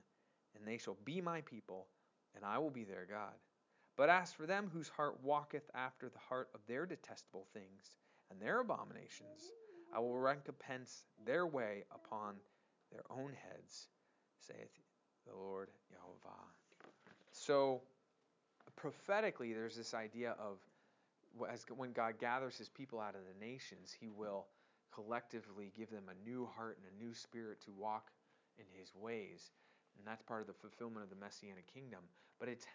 and 0.55 0.67
they 0.67 0.79
shall 0.79 0.97
be 1.05 1.21
my 1.21 1.41
people, 1.41 1.85
and 2.35 2.43
I 2.43 2.57
will 2.57 2.71
be 2.71 2.83
their 2.83 3.05
God. 3.07 3.35
But 3.97 4.09
as 4.09 4.33
for 4.33 4.47
them 4.47 4.69
whose 4.73 4.89
heart 4.89 5.21
walketh 5.23 5.69
after 5.75 6.09
the 6.09 6.19
heart 6.27 6.49
of 6.55 6.61
their 6.67 6.87
detestable 6.87 7.45
things, 7.53 7.97
and 8.31 8.41
their 8.41 8.61
abominations, 8.61 9.51
I 9.93 9.99
will 9.99 10.17
recompense 10.17 11.03
their 11.23 11.45
way 11.45 11.83
upon 11.91 12.35
their 12.91 13.03
own 13.11 13.33
heads, 13.33 13.89
saith 14.47 14.71
the 15.27 15.35
Lord 15.35 15.69
Jehovah. 15.89 16.35
So, 17.31 17.81
prophetically, 18.75 19.53
there's 19.53 19.75
this 19.75 19.93
idea 19.93 20.35
of 20.39 20.57
as 21.51 21.63
when 21.75 21.91
God 21.91 22.15
gathers 22.19 22.57
his 22.57 22.69
people 22.69 22.99
out 22.99 23.15
of 23.15 23.21
the 23.21 23.45
nations, 23.45 23.95
he 23.97 24.09
will 24.09 24.47
collectively 24.93 25.71
give 25.77 25.89
them 25.89 26.05
a 26.09 26.29
new 26.29 26.49
heart 26.57 26.77
and 26.77 26.85
a 26.91 27.03
new 27.03 27.13
spirit 27.13 27.61
to 27.61 27.71
walk 27.71 28.11
in 28.57 28.65
his 28.77 28.91
ways. 28.95 29.51
And 29.97 30.07
that's 30.07 30.23
part 30.23 30.41
of 30.41 30.47
the 30.47 30.53
fulfillment 30.53 31.03
of 31.03 31.09
the 31.09 31.23
messianic 31.23 31.71
kingdom. 31.71 31.99
But 32.39 32.49
it's 32.49 32.65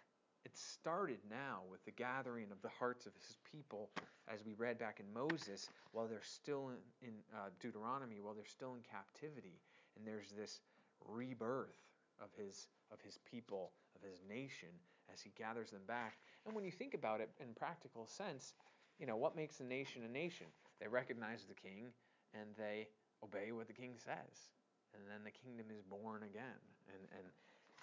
it 0.45 0.57
started 0.59 1.19
now 1.31 1.63
with 1.71 1.83
the 1.87 1.91
gathering 1.91 2.53
of 2.53 2.61
the 2.61 2.69
hearts 2.69 3.07
of 3.07 3.13
his 3.17 3.39
people, 3.51 3.89
as 4.29 4.45
we 4.45 4.53
read 4.53 4.79
back 4.79 5.01
in 5.01 5.07
Moses, 5.13 5.71
while 5.93 6.07
they're 6.07 6.21
still 6.23 6.69
in, 6.69 7.09
in 7.09 7.15
uh, 7.35 7.49
Deuteronomy, 7.61 8.21
while 8.21 8.35
they're 8.35 8.45
still 8.45 8.75
in 8.75 8.83
captivity. 8.83 9.57
And 9.97 10.07
there's 10.07 10.31
this 10.37 10.61
rebirth 11.09 11.77
of 12.21 12.29
his 12.37 12.69
of 12.93 13.01
his 13.01 13.19
people, 13.31 13.73
of 13.97 14.09
his 14.09 14.21
nation, 14.29 14.69
as 15.13 15.21
he 15.21 15.31
gathers 15.37 15.71
them 15.71 15.83
back. 15.87 16.19
And 16.47 16.55
when 16.55 16.65
you 16.65 16.71
think 16.71 16.95
about 16.95 17.21
it 17.21 17.31
in 17.41 17.55
practical 17.55 18.07
sense, 18.07 18.55
you 18.99 19.07
know, 19.07 19.17
what 19.17 19.35
makes 19.37 19.61
a 19.61 19.65
nation 19.65 20.03
a 20.05 20.09
nation? 20.09 20.47
They 20.81 20.89
recognize 20.89 21.45
the 21.45 21.55
king 21.55 21.93
and 22.33 22.51
they 22.57 22.89
obey 23.23 23.53
what 23.53 23.67
the 23.67 23.73
king 23.73 23.95
says. 23.97 24.51
And 24.95 25.03
then 25.11 25.25
the 25.25 25.31
kingdom 25.31 25.67
is 25.77 25.83
born 25.83 26.23
again 26.23 26.61
and, 26.89 27.03
and 27.19 27.27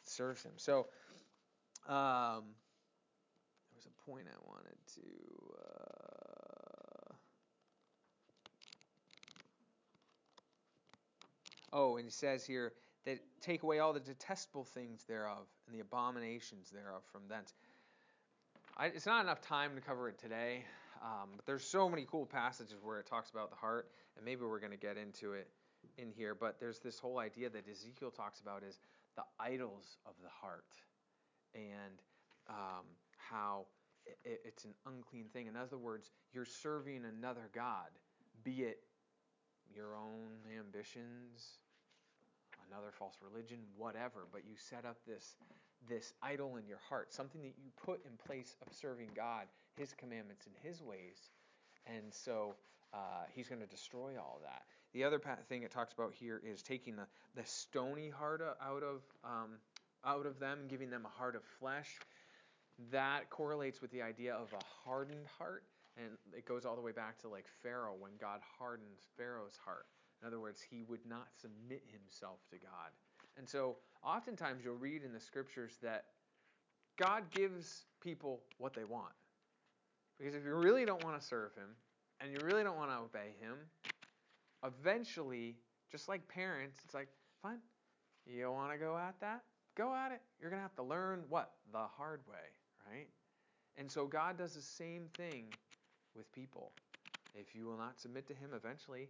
serves 0.05 0.43
him. 0.43 0.53
So 0.55 0.87
um, 1.87 2.43
there 3.67 3.75
was 3.75 3.85
a 3.85 4.09
point 4.09 4.27
I 4.29 4.37
wanted 4.47 4.77
to. 4.95 5.01
Uh, 5.59 7.13
oh, 11.73 11.97
and 11.97 12.05
he 12.05 12.11
says 12.11 12.45
here 12.45 12.73
that 13.05 13.19
take 13.41 13.63
away 13.63 13.79
all 13.79 13.93
the 13.93 13.99
detestable 13.99 14.63
things 14.63 15.03
thereof 15.07 15.47
and 15.65 15.75
the 15.75 15.79
abominations 15.79 16.69
thereof 16.69 17.01
from 17.11 17.21
thence. 17.27 17.53
I, 18.77 18.87
it's 18.87 19.05
not 19.05 19.23
enough 19.23 19.41
time 19.41 19.75
to 19.75 19.81
cover 19.81 20.07
it 20.09 20.17
today, 20.17 20.63
um, 21.01 21.29
but 21.35 21.45
there's 21.45 21.63
so 21.63 21.89
many 21.89 22.05
cool 22.09 22.25
passages 22.25 22.75
where 22.81 22.99
it 22.99 23.05
talks 23.05 23.31
about 23.31 23.49
the 23.49 23.55
heart, 23.55 23.89
and 24.15 24.25
maybe 24.25 24.43
we're 24.45 24.59
going 24.59 24.71
to 24.71 24.77
get 24.77 24.97
into 24.97 25.33
it 25.33 25.47
in 25.97 26.11
here. 26.11 26.35
But 26.35 26.59
there's 26.59 26.79
this 26.79 26.99
whole 26.99 27.19
idea 27.19 27.49
that 27.49 27.67
Ezekiel 27.67 28.11
talks 28.11 28.39
about 28.39 28.63
is 28.63 28.79
the 29.15 29.23
idols 29.39 29.97
of 30.05 30.13
the 30.21 30.29
heart, 30.29 30.65
and 31.53 32.01
um, 32.49 32.85
how 33.17 33.65
it, 34.23 34.41
it's 34.45 34.65
an 34.65 34.73
unclean 34.87 35.25
thing. 35.33 35.47
In 35.47 35.55
other 35.55 35.77
words, 35.77 36.11
you're 36.33 36.45
serving 36.45 37.03
another 37.05 37.49
god, 37.53 37.89
be 38.43 38.63
it 38.63 38.79
your 39.75 39.95
own 39.95 40.29
ambitions, 40.57 41.59
another 42.71 42.91
false 42.97 43.15
religion, 43.21 43.59
whatever, 43.77 44.27
but 44.31 44.41
you 44.47 44.55
set 44.57 44.85
up 44.85 44.97
this 45.05 45.35
this 45.89 46.13
idol 46.21 46.57
in 46.57 46.67
your 46.67 46.77
heart, 46.89 47.11
something 47.11 47.41
that 47.41 47.53
you 47.57 47.71
put 47.83 48.05
in 48.05 48.11
place 48.27 48.55
of 48.61 48.71
serving 48.71 49.09
God, 49.15 49.47
His 49.75 49.93
commandments 49.93 50.45
and 50.45 50.55
His 50.61 50.81
ways, 50.81 51.31
and 51.87 52.13
so 52.13 52.55
uh, 52.93 53.25
He's 53.33 53.47
going 53.47 53.61
to 53.61 53.67
destroy 53.67 54.15
all 54.17 54.39
that. 54.43 54.61
The 54.93 55.03
other 55.03 55.19
thing 55.49 55.63
it 55.63 55.71
talks 55.71 55.93
about 55.93 56.13
here 56.13 56.41
is 56.45 56.61
taking 56.61 56.95
the 56.95 57.07
the 57.35 57.45
stony 57.45 58.09
heart 58.09 58.41
out 58.61 58.83
of 58.83 59.01
um, 59.23 59.57
out 60.05 60.25
of 60.25 60.39
them, 60.39 60.59
giving 60.69 60.89
them 60.89 61.05
a 61.05 61.19
heart 61.19 61.35
of 61.35 61.43
flesh. 61.59 61.89
That 62.91 63.29
correlates 63.29 63.81
with 63.81 63.91
the 63.91 64.01
idea 64.01 64.33
of 64.33 64.53
a 64.53 64.63
hardened 64.85 65.27
heart, 65.37 65.63
and 65.97 66.17
it 66.35 66.45
goes 66.45 66.65
all 66.65 66.75
the 66.75 66.81
way 66.81 66.91
back 66.91 67.19
to 67.19 67.27
like 67.27 67.45
Pharaoh 67.61 67.95
when 67.99 68.11
God 68.19 68.39
hardens 68.59 69.01
Pharaoh's 69.17 69.57
heart 69.63 69.85
in 70.21 70.27
other 70.27 70.39
words, 70.39 70.61
he 70.61 70.83
would 70.83 71.05
not 71.07 71.27
submit 71.39 71.83
himself 71.91 72.39
to 72.51 72.57
God. 72.57 72.91
And 73.37 73.47
so, 73.47 73.77
oftentimes, 74.03 74.63
you'll 74.63 74.75
read 74.75 75.03
in 75.03 75.13
the 75.13 75.19
scriptures 75.19 75.77
that 75.81 76.05
God 76.97 77.23
gives 77.31 77.85
people 78.01 78.41
what 78.57 78.73
they 78.73 78.83
want. 78.83 79.13
Because 80.19 80.35
if 80.35 80.45
you 80.45 80.53
really 80.53 80.85
don't 80.85 81.03
want 81.03 81.19
to 81.19 81.25
serve 81.25 81.55
him 81.55 81.69
and 82.19 82.31
you 82.31 82.37
really 82.45 82.63
don't 82.63 82.77
want 82.77 82.91
to 82.91 82.97
obey 82.97 83.33
him, 83.39 83.57
eventually, 84.63 85.55
just 85.91 86.07
like 86.07 86.27
parents, 86.27 86.79
it's 86.85 86.93
like, 86.93 87.07
fine, 87.41 87.57
you 88.27 88.51
want 88.51 88.71
to 88.71 88.77
go 88.77 88.95
at 88.95 89.15
that? 89.21 89.41
Go 89.75 89.95
at 89.95 90.11
it. 90.11 90.21
You're 90.39 90.51
going 90.51 90.59
to 90.59 90.63
have 90.63 90.75
to 90.75 90.83
learn 90.83 91.23
what? 91.29 91.53
The 91.71 91.85
hard 91.97 92.21
way, 92.29 92.91
right? 92.91 93.07
And 93.77 93.89
so 93.89 94.05
God 94.05 94.37
does 94.37 94.53
the 94.53 94.61
same 94.61 95.05
thing 95.15 95.45
with 96.15 96.31
people. 96.33 96.73
If 97.33 97.55
you 97.55 97.65
will 97.65 97.77
not 97.77 97.99
submit 97.99 98.27
to 98.27 98.33
him, 98.33 98.49
eventually 98.53 99.07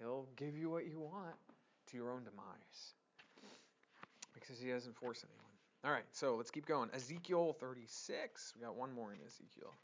He'll 0.00 0.26
give 0.36 0.56
you 0.56 0.70
what 0.70 0.86
you 0.86 0.98
want 0.98 1.36
to 1.88 1.96
your 1.96 2.10
own 2.10 2.24
demise 2.24 2.94
because 4.32 4.58
he 4.58 4.70
doesn't 4.70 4.96
force 4.96 5.22
anyone. 5.22 5.50
All 5.84 5.92
right, 5.92 6.04
so 6.12 6.36
let's 6.36 6.50
keep 6.50 6.66
going. 6.66 6.88
Ezekiel 6.94 7.54
36. 7.60 8.54
We 8.56 8.64
got 8.64 8.76
one 8.76 8.92
more 8.94 9.12
in 9.12 9.18
Ezekiel. 9.26 9.74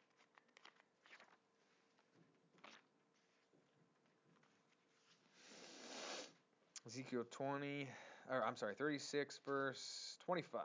Ezekiel 6.86 7.24
20, 7.30 7.88
or 8.30 8.44
I'm 8.44 8.56
sorry, 8.56 8.74
36, 8.74 9.40
verse 9.44 10.16
25. 10.24 10.62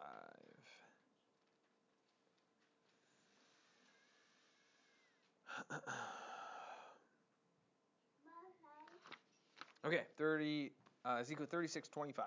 Okay, 9.91 10.03
30, 10.17 10.71
uh, 11.03 11.17
Ezekiel 11.19 11.47
36, 11.51 11.89
25. 11.89 12.25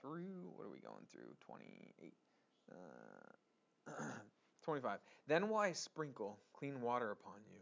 Through, 0.00 0.52
what 0.54 0.64
are 0.64 0.70
we 0.70 0.78
going 0.78 1.04
through? 1.10 1.34
28. 1.40 2.14
Uh, 2.70 3.92
25. 4.62 5.00
Then 5.26 5.48
will 5.48 5.56
I 5.56 5.72
sprinkle 5.72 6.38
clean 6.52 6.80
water 6.80 7.10
upon 7.10 7.40
you, 7.50 7.58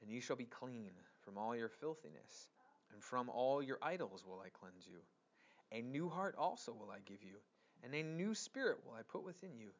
and 0.00 0.08
you 0.08 0.20
shall 0.20 0.36
be 0.36 0.44
clean 0.44 0.92
from 1.24 1.36
all 1.36 1.56
your 1.56 1.68
filthiness, 1.68 2.46
and 2.92 3.02
from 3.02 3.28
all 3.28 3.60
your 3.60 3.78
idols 3.82 4.22
will 4.24 4.38
I 4.38 4.50
cleanse 4.50 4.86
you. 4.86 5.00
A 5.76 5.82
new 5.82 6.08
heart 6.08 6.36
also 6.38 6.72
will 6.72 6.92
I 6.92 7.00
give 7.04 7.24
you, 7.24 7.38
and 7.82 7.92
a 7.92 8.04
new 8.04 8.36
spirit 8.36 8.78
will 8.86 8.94
I 8.94 9.02
put 9.02 9.24
within 9.24 9.58
you. 9.58 9.70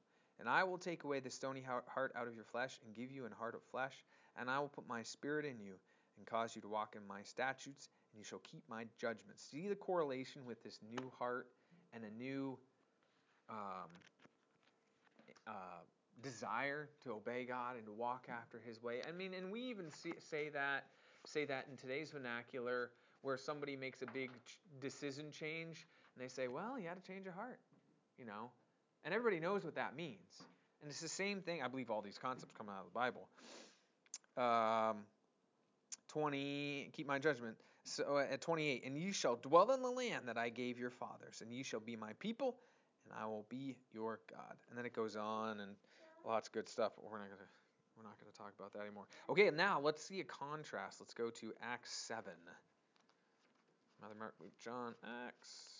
And 0.41 0.49
I 0.49 0.65
will 0.65 0.79
take 0.79 1.05
away 1.05 1.21
the 1.21 1.31
stony 1.31 1.63
heart 1.63 2.13
out 2.17 2.27
of 2.27 2.35
your 2.35 2.43
flesh, 2.43 2.77
and 2.85 2.93
give 2.93 3.13
you 3.13 3.25
an 3.25 3.33
heart 3.39 3.55
of 3.55 3.63
flesh, 3.71 3.95
and 4.37 4.51
I 4.51 4.59
will 4.59 4.69
put 4.69 4.89
my 4.89 5.05
spirit 5.05 5.45
in 5.45 5.61
you 5.61 5.75
and 6.17 6.27
cause 6.27 6.55
you 6.55 6.63
to 6.63 6.69
walk 6.69 6.95
in 6.97 7.07
my 7.07 7.23
statutes, 7.23 7.89
and 8.13 8.19
you 8.19 8.25
shall 8.25 8.41
keep 8.41 8.63
my 8.69 8.85
judgments. 8.99 9.43
See 9.51 9.69
the 9.69 9.75
correlation 9.75 10.45
with 10.47 10.63
this 10.63 10.79
new 10.91 11.11
heart 11.19 11.49
and 11.93 12.05
a 12.05 12.11
new 12.11 12.59
um, 13.49 13.91
uh, 15.47 15.53
desire 16.23 16.89
to 17.05 17.13
obey 17.13 17.45
God 17.45 17.77
and 17.77 17.85
to 17.87 17.93
walk 17.93 18.27
after 18.29 18.61
His 18.65 18.83
way. 18.83 19.01
I 19.09 19.13
mean, 19.13 19.35
and 19.35 19.51
we 19.53 19.61
even 19.63 19.91
see, 19.91 20.13
say 20.19 20.49
that 20.51 20.85
say 21.27 21.47
that 21.47 21.67
in 21.71 21.77
today's 21.77 22.11
vernacular, 22.11 22.91
where 23.23 23.39
somebody 23.39 23.77
makes 23.77 24.03
a 24.03 24.07
big 24.13 24.31
ch- 24.45 24.59
decision 24.81 25.31
change, 25.31 25.87
and 26.15 26.23
they 26.23 26.29
say, 26.29 26.49
"Well, 26.49 26.79
you 26.79 26.87
had 26.89 27.03
to 27.03 27.07
change 27.13 27.25
your 27.25 27.35
heart," 27.35 27.59
you 28.19 28.27
know, 28.27 28.51
and 29.05 29.15
everybody 29.15 29.41
knows 29.41 29.65
what 29.65 29.75
that 29.77 29.97
means. 29.97 30.43
And 30.83 30.91
it's 30.91 31.01
the 31.01 31.09
same 31.09 31.41
thing. 31.41 31.63
I 31.63 31.69
believe 31.69 31.91
all 31.91 32.03
these 32.03 32.19
concepts 32.19 32.53
come 32.57 32.69
out 32.69 32.81
of 32.81 32.85
the 32.85 32.91
Bible. 32.93 33.29
Um, 34.37 34.99
20, 36.15 36.91
keep 36.93 37.09
my 37.09 37.19
judgment. 37.19 37.57
So 37.83 38.17
uh, 38.19 38.33
at 38.33 38.41
28, 38.41 38.85
and 38.87 38.97
you 38.97 39.13
shall 39.13 39.37
dwell 39.37 39.73
in 39.73 39.83
the 39.83 39.91
land 39.91 40.27
that 40.27 40.39
I 40.39 40.49
gave 40.49 40.79
your 40.79 40.91
fathers, 40.91 41.43
and 41.43 41.53
you 41.53 41.65
shall 41.65 41.81
be 41.81 41.97
my 41.97 42.13
people, 42.21 42.57
and 43.05 43.19
I 43.21 43.27
will 43.27 43.45
be 43.49 43.77
your 43.93 44.21
God. 44.31 44.55
And 44.69 44.79
then 44.79 44.87
it 44.87 44.95
goes 44.95 45.17
on 45.17 45.61
and 45.61 45.73
lots 46.25 46.49
of 46.49 46.55
good 46.55 46.69
stuff. 46.69 46.93
But 46.97 47.05
we're 47.11 47.19
not 47.19 47.29
gonna 47.29 47.51
we're 47.97 48.05
not 48.05 48.19
gonna 48.19 48.33
talk 48.33 48.55
about 48.59 48.73
that 48.75 48.81
anymore. 48.81 49.05
Okay, 49.29 49.51
now 49.51 49.81
let's 49.81 50.03
see 50.05 50.21
a 50.21 50.25
contrast. 50.25 51.01
Let's 51.01 51.15
go 51.15 51.31
to 51.31 51.53
Acts 51.61 51.93
7. 51.93 52.33
Matthew 54.01 54.19
Mark, 54.19 54.35
Luke, 54.41 54.53
John, 54.63 54.95
Acts. 55.27 55.75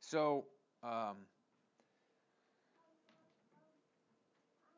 So, 0.00 0.46
um, 0.82 1.16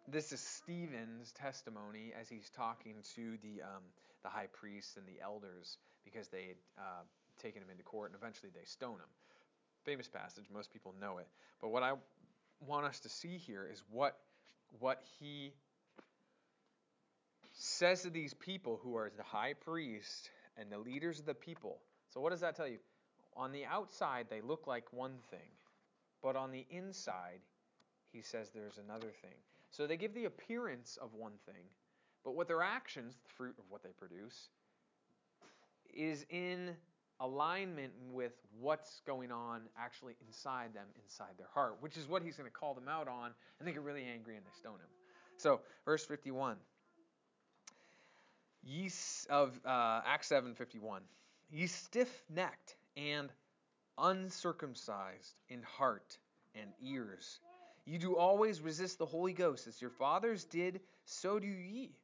this 0.08 0.32
is 0.32 0.40
Stephen's 0.40 1.32
testimony 1.32 2.12
as 2.18 2.28
he's 2.28 2.50
talking 2.50 2.96
to 3.14 3.38
the 3.42 3.62
um, 3.62 3.82
the 4.22 4.28
high 4.28 4.48
priests 4.52 4.96
and 4.96 5.06
the 5.06 5.22
elders 5.22 5.78
because 6.04 6.28
they 6.28 6.46
had 6.48 6.56
uh, 6.78 7.02
taken 7.40 7.62
him 7.62 7.70
into 7.70 7.82
court 7.82 8.10
and 8.10 8.18
eventually 8.20 8.50
they 8.54 8.64
stone 8.64 8.94
him. 8.94 9.10
Famous 9.84 10.08
passage, 10.08 10.44
most 10.52 10.72
people 10.72 10.94
know 11.00 11.18
it. 11.18 11.26
But 11.60 11.70
what 11.70 11.82
I 11.82 11.94
want 12.66 12.86
us 12.86 13.00
to 13.00 13.08
see 13.08 13.36
here 13.38 13.68
is 13.70 13.82
what 13.90 14.16
what 14.78 15.02
he 15.18 15.52
says 17.52 18.02
to 18.02 18.10
these 18.10 18.34
people 18.34 18.80
who 18.82 18.96
are 18.96 19.10
the 19.16 19.22
high 19.22 19.54
priest 19.54 20.30
and 20.56 20.70
the 20.70 20.78
leaders 20.78 21.18
of 21.20 21.26
the 21.26 21.34
people. 21.34 21.78
So 22.10 22.20
what 22.20 22.30
does 22.30 22.40
that 22.40 22.56
tell 22.56 22.68
you? 22.68 22.78
On 23.36 23.52
the 23.52 23.64
outside, 23.64 24.26
they 24.30 24.40
look 24.40 24.66
like 24.66 24.92
one 24.92 25.14
thing, 25.30 25.48
but 26.22 26.36
on 26.36 26.50
the 26.50 26.64
inside, 26.70 27.40
he 28.12 28.22
says 28.22 28.50
there's 28.54 28.78
another 28.78 29.08
thing. 29.22 29.34
So 29.70 29.86
they 29.86 29.96
give 29.96 30.14
the 30.14 30.26
appearance 30.26 30.98
of 31.00 31.14
one 31.14 31.32
thing, 31.46 31.64
but 32.24 32.34
what 32.34 32.46
their 32.46 32.62
actions, 32.62 33.14
the 33.22 33.30
fruit 33.36 33.54
of 33.58 33.64
what 33.68 33.82
they 33.82 33.90
produce, 33.98 34.48
is 35.94 36.24
in 36.30 36.70
alignment 37.20 37.92
with 38.10 38.32
what's 38.60 39.00
going 39.06 39.30
on 39.30 39.62
actually 39.78 40.14
inside 40.26 40.74
them, 40.74 40.86
inside 41.02 41.32
their 41.38 41.48
heart, 41.54 41.76
which 41.80 41.96
is 41.96 42.08
what 42.08 42.22
he's 42.22 42.36
going 42.36 42.48
to 42.48 42.54
call 42.54 42.74
them 42.74 42.88
out 42.88 43.08
on, 43.08 43.30
and 43.58 43.68
they 43.68 43.72
get 43.72 43.82
really 43.82 44.04
angry 44.04 44.36
and 44.36 44.44
they 44.44 44.50
stone 44.58 44.74
him. 44.74 44.88
So, 45.36 45.60
verse 45.84 46.04
51. 46.04 46.56
Ye 48.64 48.90
of 49.28 49.58
uh, 49.64 50.02
Acts 50.06 50.28
7:51. 50.28 51.00
Ye 51.50 51.66
stiff-necked 51.66 52.76
and 52.96 53.28
uncircumcised 53.98 55.34
in 55.48 55.62
heart 55.62 56.18
and 56.54 56.70
ears. 56.80 57.40
You 57.84 57.98
do 57.98 58.16
always 58.16 58.60
resist 58.60 58.98
the 58.98 59.06
Holy 59.06 59.32
Ghost, 59.32 59.66
as 59.66 59.80
your 59.80 59.90
fathers 59.90 60.44
did, 60.44 60.80
so 61.04 61.38
do 61.38 61.46
ye. 61.46 61.96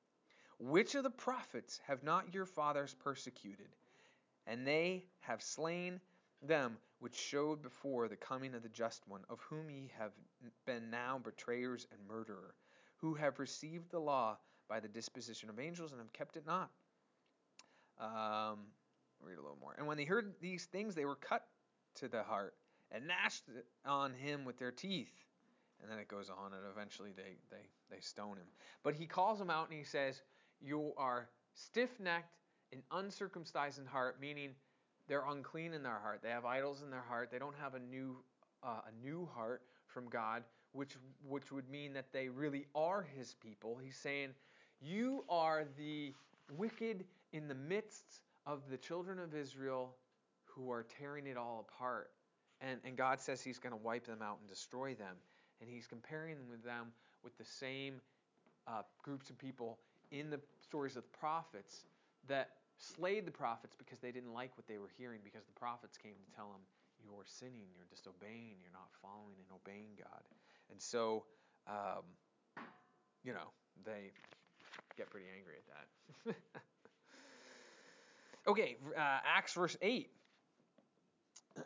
Which 0.58 0.94
of 0.96 1.04
the 1.04 1.10
prophets 1.10 1.80
have 1.86 2.02
not 2.02 2.34
your 2.34 2.46
fathers 2.46 2.94
persecuted? 3.04 3.68
And 4.46 4.66
they 4.66 5.04
have 5.20 5.42
slain 5.42 6.00
them 6.42 6.78
which 7.00 7.14
showed 7.14 7.62
before 7.62 8.08
the 8.08 8.16
coming 8.16 8.54
of 8.54 8.62
the 8.62 8.68
just 8.68 9.06
one, 9.06 9.20
of 9.30 9.40
whom 9.40 9.70
ye 9.70 9.90
have 9.98 10.12
been 10.66 10.90
now 10.90 11.20
betrayers 11.22 11.86
and 11.92 12.00
murderer, 12.08 12.54
who 12.96 13.14
have 13.14 13.38
received 13.38 13.90
the 13.90 14.00
law 14.00 14.36
by 14.68 14.80
the 14.80 14.88
disposition 14.88 15.48
of 15.48 15.60
angels 15.60 15.92
and 15.92 16.00
have 16.00 16.12
kept 16.12 16.36
it 16.36 16.44
not. 16.44 16.70
Um, 18.00 18.58
read 19.20 19.38
a 19.38 19.42
little 19.42 19.58
more. 19.60 19.74
And 19.78 19.86
when 19.86 19.96
they 19.96 20.04
heard 20.04 20.34
these 20.40 20.64
things, 20.64 20.94
they 20.94 21.04
were 21.04 21.16
cut 21.16 21.44
to 22.00 22.08
the 22.08 22.22
heart 22.22 22.54
and 22.90 23.06
gnashed 23.06 23.44
on 23.84 24.12
him 24.14 24.44
with 24.44 24.58
their 24.58 24.70
teeth. 24.70 25.12
And 25.80 25.90
then 25.90 25.98
it 25.98 26.08
goes 26.08 26.28
on, 26.28 26.52
and 26.52 26.62
eventually 26.74 27.10
they, 27.16 27.36
they, 27.50 27.68
they 27.90 28.00
stone 28.00 28.36
him. 28.36 28.46
But 28.82 28.94
he 28.94 29.06
calls 29.06 29.38
them 29.38 29.50
out 29.50 29.68
and 29.68 29.78
he 29.78 29.84
says, 29.84 30.22
You 30.60 30.92
are 30.96 31.28
stiff 31.54 31.90
necked 32.00 32.34
and 32.72 32.82
uncircumcised 32.90 33.78
in 33.78 33.86
heart, 33.86 34.18
meaning 34.20 34.50
they're 35.06 35.24
unclean 35.28 35.74
in 35.74 35.82
their 35.82 35.98
heart. 35.98 36.20
They 36.22 36.30
have 36.30 36.44
idols 36.44 36.82
in 36.82 36.90
their 36.90 37.04
heart. 37.08 37.30
They 37.30 37.38
don't 37.38 37.54
have 37.60 37.74
a 37.74 37.78
new, 37.78 38.16
uh, 38.62 38.80
a 38.86 39.06
new 39.06 39.28
heart 39.34 39.62
from 39.86 40.08
God, 40.08 40.42
which, 40.72 40.96
which 41.26 41.52
would 41.52 41.68
mean 41.70 41.92
that 41.94 42.12
they 42.12 42.28
really 42.28 42.66
are 42.74 43.06
his 43.16 43.34
people. 43.34 43.78
He's 43.82 43.96
saying, 43.96 44.30
You 44.80 45.24
are 45.28 45.64
the 45.78 46.12
wicked 46.56 47.04
in 47.32 47.46
the 47.46 47.54
midst 47.54 48.20
of 48.46 48.62
the 48.70 48.76
children 48.76 49.18
of 49.18 49.34
Israel 49.34 49.94
who 50.58 50.70
are 50.72 50.84
tearing 50.98 51.26
it 51.26 51.36
all 51.36 51.66
apart. 51.68 52.10
And, 52.60 52.80
and 52.84 52.96
God 52.96 53.20
says 53.20 53.40
He's 53.40 53.58
going 53.58 53.72
to 53.72 53.80
wipe 53.80 54.06
them 54.06 54.18
out 54.22 54.38
and 54.40 54.48
destroy 54.48 54.94
them. 54.94 55.14
And 55.60 55.70
He's 55.70 55.86
comparing 55.86 56.36
them 56.64 56.92
with 57.22 57.36
the 57.38 57.44
same 57.44 58.00
uh, 58.66 58.82
groups 59.02 59.30
of 59.30 59.38
people 59.38 59.78
in 60.10 60.30
the 60.30 60.40
stories 60.62 60.96
of 60.96 61.04
the 61.04 61.18
prophets 61.18 61.86
that 62.26 62.50
slayed 62.78 63.26
the 63.26 63.30
prophets 63.30 63.74
because 63.78 63.98
they 64.00 64.10
didn't 64.10 64.32
like 64.32 64.56
what 64.56 64.66
they 64.66 64.78
were 64.78 64.90
hearing, 64.98 65.20
because 65.22 65.44
the 65.46 65.58
prophets 65.58 65.96
came 65.96 66.12
to 66.12 66.36
tell 66.36 66.48
them, 66.48 66.60
You're 67.02 67.24
sinning, 67.26 67.66
you're 67.76 67.88
disobeying, 67.90 68.56
you're 68.62 68.74
not 68.74 68.90
following 69.00 69.36
and 69.38 69.48
obeying 69.54 69.94
God. 69.98 70.22
And 70.70 70.80
so, 70.80 71.24
um, 71.66 72.02
you 73.24 73.32
know, 73.32 73.50
they 73.84 74.10
get 74.96 75.10
pretty 75.10 75.26
angry 75.36 75.54
at 75.56 76.34
that. 76.34 76.36
okay, 78.50 78.76
uh, 78.96 79.20
Acts 79.24 79.54
verse 79.54 79.76
8. 79.80 80.10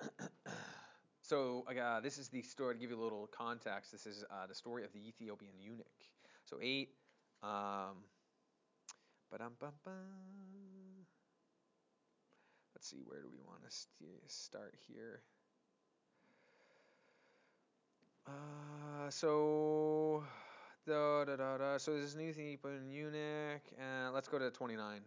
so 1.23 1.65
uh, 1.69 2.01
this 2.01 2.19
is 2.19 2.29
the 2.29 2.43
story 2.43 2.75
to 2.75 2.81
give 2.81 2.91
you 2.91 3.01
a 3.01 3.03
little 3.03 3.29
context. 3.37 3.93
This 3.93 4.07
is 4.07 4.25
uh, 4.31 4.47
the 4.47 4.55
story 4.55 4.85
of 4.85 4.93
the 4.93 5.01
Ethiopian 5.07 5.53
eunuch. 5.61 5.87
So 6.45 6.59
eight. 6.63 6.91
Um, 7.43 8.05
Let's 12.75 12.91
see, 12.91 13.03
where 13.07 13.21
do 13.21 13.29
we 13.33 13.41
want 13.47 13.61
to 13.63 14.07
start 14.27 14.75
here? 14.89 15.23
Uh, 18.27 19.09
so, 19.09 20.23
da, 20.87 21.25
da, 21.25 21.37
da, 21.37 21.59
da. 21.59 21.79
so 21.79 21.99
this 21.99 22.15
new 22.15 22.29
Ethiopian 22.29 22.91
eunuch. 22.91 23.63
Uh, 23.79 24.11
let's 24.13 24.29
go 24.29 24.39
to 24.39 24.51
29. 24.51 25.01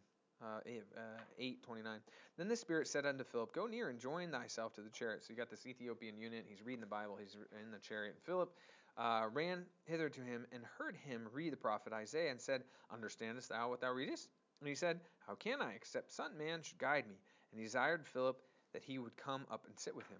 Uh, 0.43 0.59
8, 0.65 0.83
uh, 0.97 0.99
8 1.39 1.63
29. 1.63 1.99
Then 2.37 2.47
the 2.49 2.55
Spirit 2.55 2.87
said 2.87 3.05
unto 3.05 3.23
Philip, 3.23 3.53
Go 3.53 3.67
near 3.67 3.89
and 3.89 3.99
join 3.99 4.31
thyself 4.31 4.73
to 4.73 4.81
the 4.81 4.89
chariot. 4.89 5.23
So 5.23 5.31
you 5.31 5.37
got 5.37 5.49
this 5.49 5.65
Ethiopian 5.65 6.17
eunuch. 6.17 6.43
He's 6.47 6.61
reading 6.61 6.81
the 6.81 6.87
Bible. 6.87 7.17
He's 7.19 7.35
in 7.63 7.71
the 7.71 7.79
chariot. 7.79 8.15
And 8.15 8.23
Philip 8.23 8.51
uh, 8.97 9.27
ran 9.31 9.63
hither 9.85 10.09
to 10.09 10.21
him 10.21 10.45
and 10.51 10.63
heard 10.77 10.95
him 10.95 11.27
read 11.33 11.53
the 11.53 11.57
prophet 11.57 11.93
Isaiah 11.93 12.31
and 12.31 12.39
said, 12.39 12.63
Understandest 12.91 13.49
thou 13.49 13.69
what 13.69 13.81
thou 13.81 13.91
readest? 13.91 14.29
And 14.59 14.69
he 14.69 14.75
said, 14.75 14.99
How 15.25 15.35
can 15.35 15.61
I, 15.61 15.73
except 15.73 16.11
Son 16.11 16.37
Man 16.37 16.61
should 16.61 16.79
guide 16.79 17.07
me? 17.07 17.15
And 17.51 17.59
he 17.59 17.65
desired 17.65 18.05
Philip 18.05 18.37
that 18.73 18.83
he 18.83 18.99
would 18.99 19.15
come 19.15 19.45
up 19.49 19.65
and 19.67 19.79
sit 19.79 19.95
with 19.95 20.07
him. 20.07 20.19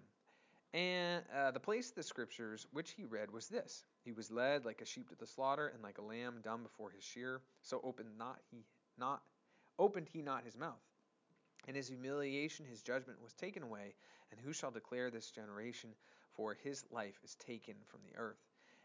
And 0.74 1.24
uh, 1.34 1.50
the 1.52 1.60
place 1.60 1.90
of 1.90 1.96
the 1.96 2.02
scriptures 2.02 2.66
which 2.72 2.90
he 2.90 3.04
read 3.04 3.30
was 3.30 3.48
this 3.48 3.84
He 4.04 4.12
was 4.12 4.30
led 4.30 4.64
like 4.64 4.80
a 4.80 4.86
sheep 4.86 5.08
to 5.10 5.16
the 5.16 5.26
slaughter, 5.26 5.68
and 5.68 5.82
like 5.82 5.98
a 5.98 6.02
lamb 6.02 6.40
dumb 6.42 6.62
before 6.62 6.90
his 6.90 7.04
shearer, 7.04 7.40
so 7.62 7.80
opened 7.84 8.18
not 8.18 8.38
he 8.50 8.64
not 8.98 9.22
opened 9.78 10.08
he 10.08 10.22
not 10.22 10.44
his 10.44 10.56
mouth. 10.56 10.82
In 11.68 11.74
his 11.74 11.88
humiliation 11.88 12.64
his 12.64 12.82
judgment 12.82 13.22
was 13.22 13.34
taken 13.34 13.62
away, 13.62 13.94
and 14.30 14.40
who 14.40 14.52
shall 14.52 14.70
declare 14.70 15.10
this 15.10 15.30
generation? 15.30 15.90
For 16.32 16.54
his 16.54 16.84
life 16.90 17.18
is 17.24 17.34
taken 17.36 17.76
from 17.86 18.00
the 18.04 18.18
earth. 18.18 18.44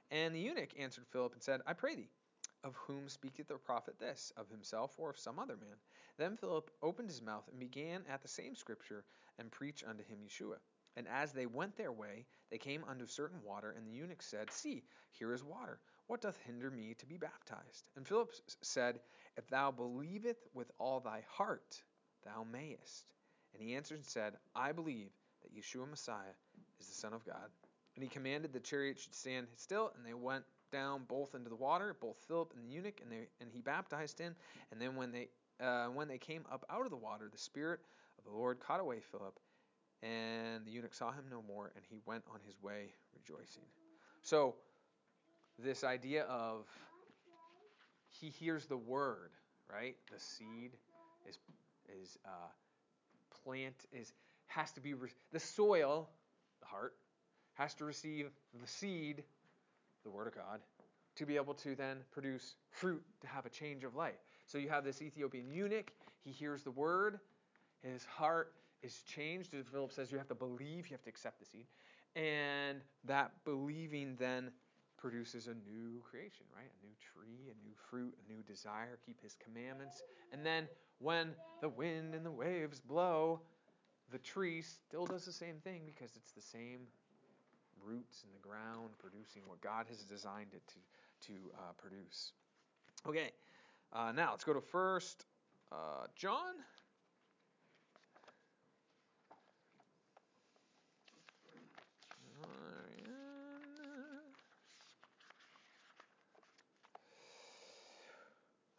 And 0.09 0.33
the 0.33 0.39
eunuch 0.39 0.79
answered 0.79 1.07
Philip 1.07 1.33
and 1.33 1.43
said, 1.43 1.61
I 1.67 1.73
pray 1.73 1.95
thee, 1.95 2.09
of 2.63 2.75
whom 2.75 3.09
speaketh 3.09 3.47
the 3.47 3.55
prophet 3.55 3.99
this, 3.99 4.31
of 4.37 4.49
himself 4.49 4.93
or 4.97 5.09
of 5.09 5.19
some 5.19 5.37
other 5.37 5.57
man? 5.57 5.75
Then 6.17 6.37
Philip 6.37 6.71
opened 6.81 7.09
his 7.09 7.21
mouth 7.21 7.47
and 7.49 7.59
began 7.59 8.03
at 8.09 8.21
the 8.21 8.27
same 8.27 8.55
scripture 8.55 9.03
and 9.37 9.51
preached 9.51 9.83
unto 9.85 10.03
him 10.03 10.19
Yeshua. 10.25 10.57
And 10.95 11.07
as 11.07 11.31
they 11.31 11.45
went 11.45 11.77
their 11.77 11.91
way, 11.91 12.25
they 12.49 12.57
came 12.57 12.83
unto 12.83 13.05
certain 13.07 13.41
water, 13.43 13.71
and 13.71 13.87
the 13.87 13.91
eunuch 13.91 14.21
said, 14.21 14.51
See, 14.51 14.83
here 15.11 15.33
is 15.33 15.43
water. 15.43 15.79
What 16.11 16.19
doth 16.19 16.37
hinder 16.45 16.69
me 16.69 16.93
to 16.95 17.05
be 17.05 17.15
baptized? 17.15 17.85
And 17.95 18.05
Philip 18.05 18.33
said, 18.61 18.99
If 19.37 19.47
thou 19.47 19.71
believest 19.71 20.41
with 20.53 20.69
all 20.77 20.99
thy 20.99 21.23
heart, 21.29 21.81
thou 22.25 22.45
mayest. 22.51 23.05
And 23.53 23.63
he 23.63 23.75
answered 23.75 23.99
and 23.99 24.05
said, 24.05 24.33
I 24.53 24.73
believe 24.73 25.07
that 25.41 25.55
Yeshua 25.55 25.89
Messiah 25.89 26.35
is 26.81 26.87
the 26.87 26.93
Son 26.93 27.13
of 27.13 27.25
God. 27.25 27.49
And 27.95 28.03
he 28.03 28.09
commanded 28.09 28.51
the 28.51 28.59
chariot 28.59 28.99
should 28.99 29.15
stand 29.15 29.47
still, 29.55 29.93
and 29.95 30.05
they 30.05 30.13
went 30.13 30.43
down 30.69 31.03
both 31.07 31.33
into 31.33 31.49
the 31.49 31.55
water, 31.55 31.95
both 32.01 32.17
Philip 32.27 32.51
and 32.57 32.65
the 32.65 32.73
eunuch, 32.73 32.99
and 33.01 33.09
they 33.09 33.29
and 33.39 33.49
he 33.49 33.61
baptized 33.61 34.19
him. 34.19 34.35
And 34.73 34.81
then 34.81 34.97
when 34.97 35.13
they 35.13 35.29
uh, 35.61 35.85
when 35.85 36.09
they 36.09 36.17
came 36.17 36.43
up 36.51 36.65
out 36.69 36.83
of 36.83 36.91
the 36.91 36.97
water, 36.97 37.29
the 37.31 37.37
Spirit 37.37 37.79
of 38.17 38.25
the 38.25 38.37
Lord 38.37 38.59
caught 38.59 38.81
away 38.81 38.99
Philip, 38.99 39.39
and 40.03 40.65
the 40.65 40.71
eunuch 40.71 40.93
saw 40.93 41.13
him 41.13 41.23
no 41.31 41.41
more, 41.41 41.71
and 41.73 41.85
he 41.89 42.01
went 42.05 42.25
on 42.33 42.41
his 42.45 42.61
way 42.61 42.95
rejoicing. 43.15 43.63
So, 44.23 44.55
this 45.63 45.83
idea 45.83 46.23
of 46.23 46.65
he 48.19 48.29
hears 48.29 48.65
the 48.65 48.77
word, 48.77 49.31
right? 49.71 49.95
The 50.11 50.19
seed 50.19 50.71
is 51.27 51.37
is 52.01 52.17
uh, 52.25 52.49
plant 53.43 53.75
is 53.91 54.11
has 54.47 54.71
to 54.73 54.81
be 54.81 54.93
the 55.31 55.39
soil, 55.39 56.09
the 56.59 56.67
heart 56.67 56.93
has 57.53 57.73
to 57.75 57.85
receive 57.85 58.27
the 58.59 58.67
seed, 58.67 59.23
the 60.03 60.09
word 60.09 60.27
of 60.27 60.35
God, 60.35 60.59
to 61.15 61.25
be 61.25 61.35
able 61.35 61.53
to 61.53 61.75
then 61.75 61.97
produce 62.11 62.55
fruit 62.69 63.03
to 63.21 63.27
have 63.27 63.45
a 63.45 63.49
change 63.49 63.83
of 63.83 63.95
life. 63.95 64.15
So 64.47 64.57
you 64.57 64.69
have 64.69 64.83
this 64.83 65.01
Ethiopian 65.01 65.51
eunuch, 65.51 65.91
he 66.23 66.31
hears 66.31 66.63
the 66.63 66.71
word, 66.71 67.19
his 67.83 68.03
heart 68.05 68.53
is 68.83 69.01
changed. 69.07 69.53
As 69.53 69.65
Philip 69.67 69.91
says, 69.91 70.11
you 70.11 70.17
have 70.17 70.27
to 70.27 70.35
believe, 70.35 70.87
you 70.87 70.91
have 70.91 71.03
to 71.03 71.09
accept 71.09 71.39
the 71.39 71.45
seed. 71.45 71.65
And 72.15 72.81
that 73.05 73.31
believing 73.45 74.15
then 74.19 74.51
produces 75.01 75.47
a 75.47 75.55
new 75.67 75.99
creation, 76.09 76.45
right? 76.55 76.69
A 76.69 76.85
new 76.85 76.93
tree, 77.01 77.49
a 77.49 77.57
new 77.65 77.73
fruit, 77.89 78.13
a 78.23 78.31
new 78.31 78.41
desire, 78.43 78.99
keep 79.03 79.21
his 79.21 79.35
commandments. 79.43 80.03
And 80.31 80.45
then 80.45 80.67
when 80.99 81.31
the 81.59 81.69
wind 81.69 82.13
and 82.13 82.23
the 82.23 82.31
waves 82.31 82.79
blow, 82.79 83.41
the 84.11 84.19
tree 84.19 84.61
still 84.61 85.05
does 85.05 85.25
the 85.25 85.31
same 85.31 85.55
thing 85.63 85.81
because 85.85 86.15
it's 86.15 86.31
the 86.31 86.41
same 86.41 86.81
roots 87.83 88.23
in 88.23 88.29
the 88.31 88.47
ground 88.47 88.91
producing 88.99 89.41
what 89.47 89.59
God 89.61 89.87
has 89.89 90.03
designed 90.03 90.53
it 90.53 90.61
to, 90.67 91.33
to 91.33 91.33
uh, 91.55 91.71
produce. 91.77 92.33
Okay, 93.07 93.31
uh, 93.93 94.11
now 94.11 94.31
let's 94.31 94.43
go 94.43 94.53
to 94.53 94.61
First 94.61 95.25
uh, 95.71 96.05
John. 96.15 96.53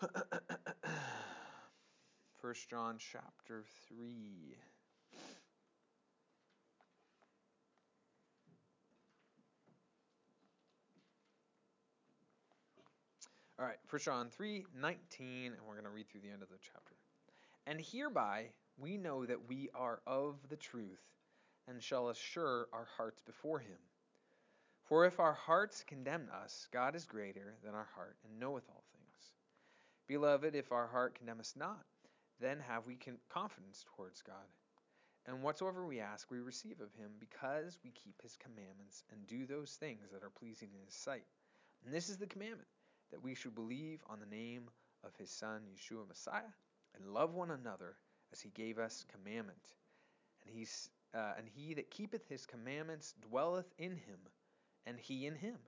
First 2.41 2.69
John 2.69 2.97
chapter 2.99 3.65
3. 3.89 4.57
All 13.59 13.67
right, 13.67 13.77
First 13.87 14.07
John 14.07 14.29
3 14.31 14.65
19, 14.81 15.47
and 15.47 15.55
we're 15.67 15.75
going 15.75 15.85
to 15.85 15.91
read 15.91 16.09
through 16.09 16.23
the 16.23 16.31
end 16.31 16.43
of 16.43 16.49
the 16.49 16.57
chapter. 16.61 16.97
And 17.67 17.81
hereby 17.81 18.47
we 18.79 18.97
know 18.97 19.25
that 19.25 19.49
we 19.49 19.71
are 19.75 20.01
of 20.07 20.37
the 20.49 20.57
truth, 20.57 21.03
and 21.69 21.81
shall 21.81 22.09
assure 22.09 22.67
our 22.73 22.89
hearts 22.97 23.21
before 23.21 23.61
him. 23.61 23.79
For 24.89 25.07
if 25.07 25.21
our 25.21 25.35
hearts 25.35 25.85
condemn 25.87 26.29
us, 26.43 26.67
God 26.73 26.97
is 26.97 27.05
greater 27.05 27.55
than 27.65 27.75
our 27.75 27.87
heart, 27.95 28.17
and 28.25 28.41
knoweth 28.41 28.65
all. 28.69 28.82
Beloved, 30.09 30.55
if 30.55 30.73
our 30.73 30.87
heart 30.87 31.15
condemn 31.15 31.41
us 31.41 31.55
not, 31.57 31.85
then 32.41 32.59
have 32.61 32.87
we 32.87 32.99
confidence 33.29 33.85
towards 33.95 34.23
God. 34.23 34.49
And 35.27 35.43
whatsoever 35.43 35.87
we 35.87 36.01
ask, 36.01 36.31
we 36.31 36.41
receive 36.41 36.81
of 36.81 36.93
him, 36.95 37.13
because 37.21 37.79
we 37.85 37.93
keep 37.93 38.21
his 38.21 38.37
commandments 38.37 39.05
and 39.13 39.27
do 39.27 39.47
those 39.47 39.77
things 39.79 40.11
that 40.13 40.25
are 40.25 40.31
pleasing 40.31 40.71
in 40.75 40.85
his 40.85 40.95
sight. 40.95 41.25
And 41.85 41.95
this 41.95 42.09
is 42.09 42.17
the 42.17 42.27
commandment 42.27 42.69
that 43.13 43.23
we 43.23 43.35
should 43.35 43.55
believe 43.55 44.01
on 44.11 44.19
the 44.19 44.37
name 44.37 44.69
of 45.05 45.15
his 45.17 45.31
Son, 45.31 45.63
Yeshua 45.73 46.09
Messiah, 46.09 46.53
and 46.97 47.15
love 47.15 47.35
one 47.35 47.53
another 47.53 47.97
as 48.33 48.41
he 48.41 48.51
gave 48.51 48.79
us 48.79 49.05
commandment. 49.13 49.75
And, 50.45 50.55
he's, 50.55 50.89
uh, 51.15 51.35
and 51.39 51.47
he 51.55 51.75
that 51.75 51.91
keepeth 51.91 52.29
his 52.29 52.45
commandments 52.45 53.15
dwelleth 53.29 53.73
in 53.79 53.93
him, 53.93 54.19
and 54.87 54.99
he 54.99 55.27
in 55.27 55.37
him. 55.37 55.59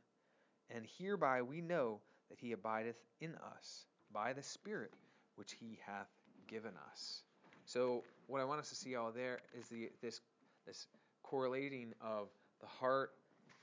And 0.70 0.84
hereby 0.98 1.42
we 1.42 1.60
know 1.60 2.00
that 2.30 2.40
he 2.40 2.52
abideth 2.52 2.98
in 3.20 3.34
us 3.36 3.86
by 4.14 4.32
the 4.32 4.42
Spirit 4.42 4.92
which 5.36 5.52
he 5.60 5.78
hath 5.84 6.08
given 6.48 6.72
us. 6.90 7.22
So 7.66 8.02
what 8.28 8.40
I 8.40 8.44
want 8.44 8.60
us 8.60 8.68
to 8.70 8.74
see 8.76 8.94
all 8.94 9.10
there 9.10 9.40
is 9.58 9.66
the 9.68 9.90
this 10.00 10.20
this 10.66 10.86
correlating 11.22 11.92
of 12.00 12.28
the 12.60 12.66
heart 12.66 13.10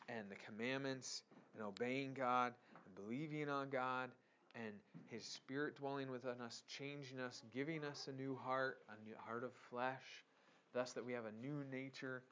and 0.09 0.29
the 0.29 0.35
commandments 0.35 1.23
and 1.55 1.63
obeying 1.63 2.13
God 2.13 2.53
and 2.85 2.95
believing 2.95 3.49
on 3.49 3.69
God 3.69 4.09
and 4.55 4.73
His 5.09 5.23
Spirit 5.23 5.77
dwelling 5.77 6.11
within 6.11 6.41
us, 6.43 6.63
changing 6.67 7.19
us, 7.19 7.41
giving 7.53 7.83
us 7.83 8.09
a 8.09 8.21
new 8.21 8.37
heart, 8.43 8.79
a 8.89 9.07
new 9.07 9.15
heart 9.25 9.43
of 9.43 9.51
flesh, 9.69 10.25
thus 10.73 10.91
that 10.93 11.05
we 11.05 11.13
have 11.13 11.23
a 11.25 11.45
new 11.45 11.63
nature 11.71 12.23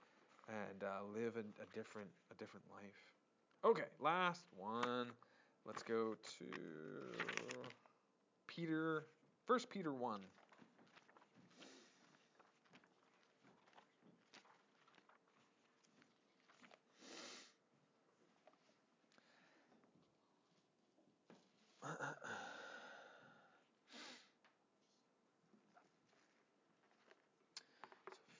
and 0.49 0.83
uh, 0.83 1.03
live 1.15 1.35
a, 1.37 1.39
a 1.39 1.75
different 1.75 2.09
a 2.31 2.35
different 2.35 2.65
life. 2.71 3.13
Okay, 3.63 3.87
last 3.99 4.43
one. 4.57 5.07
Let's 5.65 5.83
go 5.83 6.15
to 6.39 6.45
Peter, 8.49 9.05
First 9.45 9.69
Peter 9.69 9.93
one. 9.93 10.21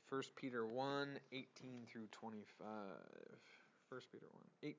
First 0.09 0.35
Peter 0.35 0.65
1, 0.65 1.19
18 1.31 1.45
through 1.91 2.07
25. 2.11 2.67
First 3.87 4.11
Peter 4.11 4.25
1, 4.31 4.43
18. 4.63 4.75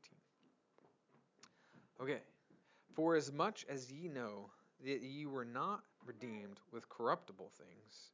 Okay. 2.03 2.21
For 2.95 3.15
as 3.15 3.33
much 3.33 3.65
as 3.69 3.91
ye 3.93 4.09
know 4.09 4.51
that 4.85 5.03
ye 5.03 5.27
were 5.27 5.45
not 5.45 5.83
redeemed 6.05 6.59
with 6.73 6.89
corruptible 6.89 7.51
things, 7.59 8.11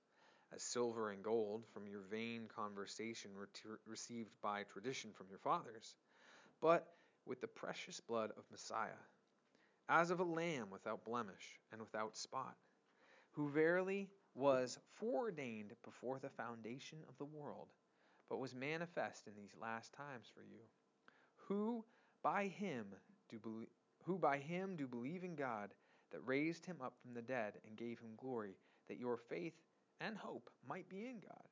as 0.54 0.62
silver 0.62 1.10
and 1.10 1.22
gold 1.22 1.64
from 1.72 1.86
your 1.86 2.00
vain 2.10 2.48
conversation 2.54 3.30
received 3.86 4.30
by 4.42 4.64
tradition 4.64 5.10
from 5.12 5.26
your 5.28 5.38
fathers, 5.38 5.94
but 6.60 6.94
with 7.24 7.40
the 7.40 7.46
precious 7.46 8.00
blood 8.00 8.30
of 8.36 8.44
Messiah, 8.50 9.02
as 9.88 10.10
of 10.10 10.20
a 10.20 10.24
lamb 10.24 10.68
without 10.70 11.04
blemish 11.04 11.60
and 11.72 11.80
without 11.80 12.16
spot, 12.16 12.56
who 13.32 13.48
verily 13.48 14.08
was 14.34 14.78
foreordained 14.94 15.72
before 15.84 16.18
the 16.18 16.28
foundation 16.28 16.98
of 17.08 17.16
the 17.18 17.24
world, 17.24 17.68
but 18.28 18.38
was 18.38 18.54
manifest 18.54 19.26
in 19.26 19.34
these 19.36 19.54
last 19.60 19.92
times 19.92 20.26
for 20.34 20.42
you, 20.42 20.60
who 21.36 21.84
by 22.22 22.48
him 22.48 22.86
do 23.28 23.38
believe 23.38 23.68
who 24.04 24.18
by 24.18 24.38
him 24.38 24.76
do 24.76 24.86
believe 24.86 25.24
in 25.24 25.34
God 25.34 25.70
that 26.12 26.26
raised 26.26 26.64
him 26.64 26.76
up 26.82 26.94
from 27.00 27.14
the 27.14 27.22
dead 27.22 27.54
and 27.66 27.76
gave 27.76 27.98
him 27.98 28.16
glory, 28.16 28.56
that 28.88 28.98
your 28.98 29.16
faith 29.16 29.54
and 30.00 30.16
hope 30.16 30.50
might 30.68 30.88
be 30.88 31.06
in 31.06 31.20
God. 31.20 31.48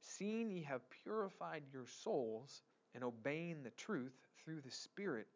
Seeing 0.00 0.50
ye 0.50 0.62
have 0.62 0.88
purified 0.90 1.62
your 1.72 1.86
souls 1.86 2.62
in 2.94 3.02
obeying 3.02 3.62
the 3.62 3.70
truth 3.70 4.14
through 4.38 4.60
the 4.60 4.70
Spirit 4.70 5.26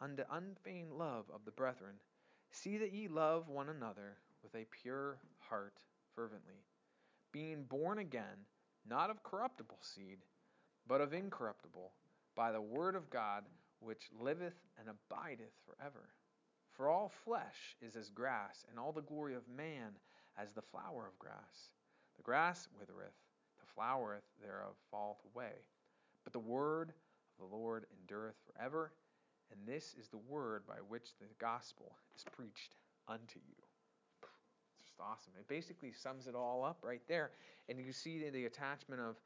unto 0.00 0.22
unfeigned 0.30 0.92
love 0.92 1.24
of 1.32 1.44
the 1.44 1.50
brethren, 1.52 1.94
see 2.50 2.76
that 2.78 2.92
ye 2.92 3.08
love 3.08 3.48
one 3.48 3.68
another 3.68 4.16
with 4.42 4.54
a 4.54 4.66
pure 4.82 5.18
heart 5.38 5.78
fervently, 6.14 6.64
being 7.32 7.64
born 7.64 7.98
again, 7.98 8.46
not 8.88 9.10
of 9.10 9.22
corruptible 9.22 9.78
seed, 9.80 10.18
but 10.86 11.00
of 11.00 11.12
incorruptible, 11.12 11.92
by 12.34 12.52
the 12.52 12.60
word 12.60 12.94
of 12.94 13.10
God 13.10 13.44
which 13.80 14.08
liveth 14.20 14.54
and 14.78 14.88
abideth 14.88 15.52
forever. 15.64 16.08
For 16.76 16.88
all 16.90 17.10
flesh 17.24 17.76
is 17.80 17.96
as 17.96 18.10
grass, 18.10 18.64
and 18.68 18.78
all 18.78 18.92
the 18.92 19.00
glory 19.00 19.34
of 19.34 19.48
man 19.48 19.92
as 20.38 20.52
the 20.52 20.62
flower 20.62 21.06
of 21.06 21.18
grass. 21.18 21.70
The 22.16 22.22
grass 22.22 22.68
withereth, 22.78 23.14
the 23.58 23.72
flower 23.74 24.20
thereof 24.42 24.74
falleth 24.90 25.18
away. 25.34 25.52
But 26.24 26.32
the 26.32 26.38
word 26.38 26.92
of 27.40 27.48
the 27.48 27.56
Lord 27.56 27.86
endureth 28.00 28.36
forever. 28.44 28.92
And 29.50 29.60
this 29.66 29.94
is 29.98 30.08
the 30.08 30.18
word 30.28 30.66
by 30.66 30.76
which 30.88 31.14
the 31.20 31.26
gospel 31.38 31.96
is 32.16 32.24
preached 32.24 32.74
unto 33.08 33.38
you. 33.38 33.62
It's 34.22 34.86
just 34.86 35.00
awesome. 35.00 35.32
It 35.38 35.48
basically 35.48 35.92
sums 35.92 36.26
it 36.26 36.34
all 36.34 36.64
up 36.64 36.78
right 36.82 37.02
there. 37.08 37.30
And 37.68 37.78
you 37.78 37.92
see 37.92 38.28
the 38.28 38.46
attachment 38.46 39.00
of 39.00 39.16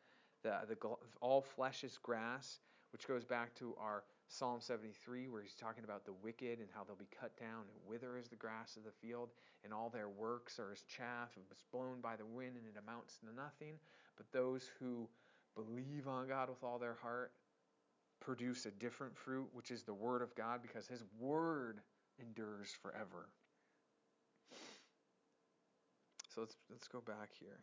the, 0.43 0.59
the 0.68 0.77
all 1.20 1.41
flesh 1.41 1.85
is 1.85 1.99
grass, 2.03 2.59
which 2.93 3.09
goes 3.09 3.24
back 3.24 3.55
to 3.57 3.74
our 3.81 4.05
Psalm 4.33 4.61
73, 4.61 5.28
where 5.28 5.43
he's 5.43 5.55
talking 5.55 5.83
about 5.83 6.05
the 6.05 6.12
wicked 6.22 6.61
and 6.61 6.68
how 6.72 6.85
they'll 6.85 6.95
be 6.95 7.11
cut 7.20 7.37
down 7.37 7.66
and 7.66 7.78
wither 7.85 8.16
as 8.16 8.28
the 8.28 8.37
grass 8.37 8.76
of 8.76 8.85
the 8.85 8.95
field, 9.03 9.31
and 9.64 9.74
all 9.74 9.91
their 9.91 10.09
works 10.09 10.61
are 10.61 10.70
as 10.70 10.83
chaff 10.83 11.35
and 11.35 11.45
was 11.49 11.59
blown 11.72 12.01
by 12.01 12.14
the 12.14 12.24
wind, 12.24 12.53
and 12.55 12.64
it 12.64 12.78
amounts 12.78 13.18
to 13.18 13.26
nothing. 13.35 13.74
But 14.16 14.31
those 14.33 14.70
who 14.78 15.09
believe 15.57 16.07
on 16.07 16.28
God 16.28 16.49
with 16.49 16.62
all 16.62 16.78
their 16.78 16.97
heart, 17.03 17.33
produce 18.20 18.66
a 18.66 18.70
different 18.70 19.16
fruit, 19.16 19.49
which 19.53 19.70
is 19.70 19.83
the 19.83 19.95
Word 19.95 20.22
of 20.22 20.35
God, 20.37 20.61
because 20.62 20.87
His 20.87 21.03
Word 21.18 21.81
endures 22.20 22.70
forever. 22.83 23.28
So 26.33 26.43
let's 26.43 26.57
let's 26.70 26.87
go 26.87 27.01
back 27.01 27.31
here. 27.41 27.59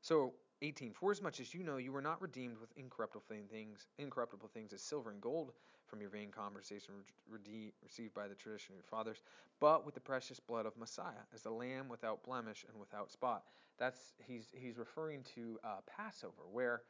So 0.00 0.32
18. 0.62 0.92
For 0.92 1.10
as 1.10 1.20
much 1.20 1.40
as 1.40 1.52
you 1.52 1.62
know 1.62 1.76
you 1.76 1.92
were 1.92 2.02
not 2.02 2.20
redeemed 2.22 2.58
with 2.58 2.70
incorruptible 2.76 3.24
things, 3.50 3.86
incorruptible 3.98 4.48
things 4.54 4.72
as 4.72 4.80
silver 4.80 5.10
and 5.10 5.20
gold 5.20 5.52
from 5.86 6.00
your 6.00 6.10
vain 6.10 6.30
conversation 6.30 6.94
received 7.30 8.14
by 8.14 8.26
the 8.26 8.34
tradition 8.34 8.72
of 8.72 8.76
your 8.76 8.84
fathers, 8.84 9.22
but 9.60 9.84
with 9.84 9.94
the 9.94 10.00
precious 10.00 10.40
blood 10.40 10.66
of 10.66 10.76
Messiah, 10.76 11.24
as 11.34 11.42
the 11.42 11.50
lamb 11.50 11.88
without 11.88 12.22
blemish 12.24 12.64
and 12.68 12.78
without 12.78 13.10
spot. 13.10 13.44
That's 13.78 14.14
he's 14.26 14.46
he's 14.54 14.78
referring 14.78 15.22
to 15.34 15.58
uh, 15.62 15.76
Passover, 15.86 16.42
where, 16.50 16.82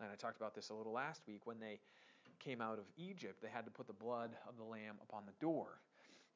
and 0.00 0.10
I 0.12 0.14
talked 0.16 0.36
about 0.36 0.54
this 0.54 0.68
a 0.68 0.74
little 0.74 0.92
last 0.92 1.22
week 1.26 1.46
when 1.46 1.58
they 1.58 1.80
came 2.38 2.60
out 2.60 2.78
of 2.78 2.84
Egypt, 2.96 3.40
they 3.42 3.48
had 3.48 3.64
to 3.64 3.70
put 3.70 3.86
the 3.86 3.94
blood 3.94 4.30
of 4.46 4.56
the 4.56 4.64
lamb 4.64 4.96
upon 5.02 5.24
the 5.24 5.32
door, 5.40 5.80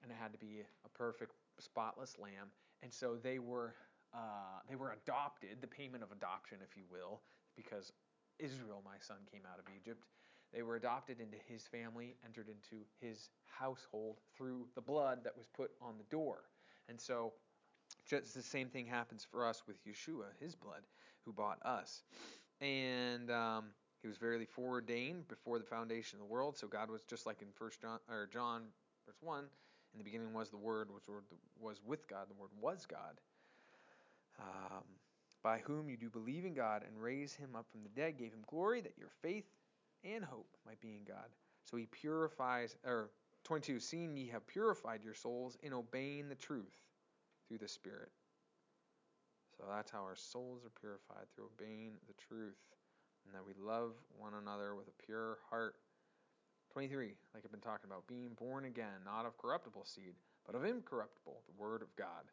and 0.02 0.10
it 0.10 0.16
had 0.20 0.32
to 0.32 0.38
be 0.38 0.62
a 0.84 0.88
perfect, 0.88 1.32
spotless 1.58 2.16
lamb, 2.18 2.48
and 2.82 2.92
so 2.92 3.16
they 3.22 3.38
were 3.38 3.74
uh, 4.14 4.60
they 4.68 4.76
were 4.76 4.92
adopted, 4.92 5.58
the 5.60 5.66
payment 5.66 6.02
of 6.02 6.12
adoption, 6.12 6.58
if 6.62 6.76
you 6.76 6.84
will, 6.90 7.20
because 7.56 7.92
Israel, 8.38 8.82
my 8.84 8.96
son, 9.00 9.18
came 9.30 9.42
out 9.50 9.58
of 9.58 9.64
Egypt. 9.76 10.04
They 10.52 10.62
were 10.62 10.76
adopted 10.76 11.20
into 11.20 11.36
his 11.46 11.66
family, 11.66 12.16
entered 12.24 12.48
into 12.48 12.84
his 13.00 13.30
household 13.46 14.16
through 14.36 14.66
the 14.74 14.80
blood 14.80 15.24
that 15.24 15.36
was 15.36 15.46
put 15.46 15.70
on 15.82 15.98
the 15.98 16.04
door. 16.04 16.44
And 16.88 16.98
so, 16.98 17.32
just 18.08 18.34
the 18.34 18.42
same 18.42 18.68
thing 18.68 18.86
happens 18.86 19.26
for 19.30 19.46
us 19.46 19.62
with 19.66 19.76
Yeshua, 19.84 20.26
his 20.40 20.54
blood, 20.54 20.82
who 21.24 21.32
bought 21.32 21.58
us. 21.64 22.02
And 22.60 23.30
um, 23.30 23.66
he 24.00 24.08
was 24.08 24.16
verily 24.16 24.46
foreordained 24.46 25.28
before 25.28 25.58
the 25.58 25.64
foundation 25.64 26.18
of 26.18 26.26
the 26.26 26.32
world. 26.32 26.56
So 26.56 26.66
God 26.66 26.90
was 26.90 27.02
just 27.02 27.26
like 27.26 27.42
in 27.42 27.48
First 27.54 27.82
John 27.82 27.98
or 28.08 28.28
John 28.32 28.62
verse 29.06 29.18
one. 29.20 29.44
In 29.92 29.98
the 29.98 30.04
beginning 30.04 30.32
was 30.32 30.50
the 30.50 30.56
Word, 30.58 30.88
which 30.92 31.04
was 31.58 31.80
with 31.84 32.08
God. 32.08 32.26
The 32.28 32.40
Word 32.40 32.50
was 32.60 32.86
God 32.86 33.20
um, 34.40 34.84
by 35.42 35.58
whom 35.58 35.88
you 35.88 35.96
do 35.96 36.10
believe 36.10 36.44
in 36.44 36.54
God 36.54 36.82
and 36.86 37.00
raise 37.02 37.34
him 37.34 37.56
up 37.56 37.66
from 37.70 37.82
the 37.82 37.88
dead, 37.88 38.18
gave 38.18 38.32
him 38.32 38.44
glory 38.46 38.80
that 38.80 38.98
your 38.98 39.10
faith 39.22 39.46
and 40.04 40.24
hope 40.24 40.48
might 40.66 40.80
be 40.80 40.96
in 40.96 41.04
God. 41.04 41.28
So 41.64 41.76
he 41.76 41.86
purifies, 41.86 42.76
or 42.84 43.10
22, 43.44 43.80
seeing 43.80 44.16
ye 44.16 44.28
have 44.28 44.46
purified 44.46 45.04
your 45.04 45.14
souls 45.14 45.56
in 45.62 45.72
obeying 45.72 46.28
the 46.28 46.34
truth 46.34 46.74
through 47.46 47.58
the 47.58 47.68
Spirit. 47.68 48.10
So 49.56 49.64
that's 49.68 49.90
how 49.90 50.02
our 50.02 50.16
souls 50.16 50.64
are 50.64 50.80
purified 50.80 51.26
through 51.34 51.46
obeying 51.58 51.94
the 52.06 52.14
truth, 52.14 52.58
and 53.26 53.34
that 53.34 53.44
we 53.44 53.54
love 53.60 53.92
one 54.16 54.34
another 54.34 54.74
with 54.74 54.86
a 54.88 55.02
pure 55.04 55.38
heart. 55.50 55.74
23, 56.72 57.14
like 57.34 57.42
I've 57.44 57.50
been 57.50 57.60
talking 57.60 57.90
about, 57.90 58.06
being 58.06 58.30
born 58.38 58.66
again, 58.66 59.02
not 59.04 59.26
of 59.26 59.36
corruptible 59.36 59.84
seed, 59.84 60.14
but 60.46 60.54
of 60.54 60.64
incorruptible, 60.64 61.42
the 61.46 61.60
Word 61.60 61.82
of 61.82 61.94
God 61.96 62.24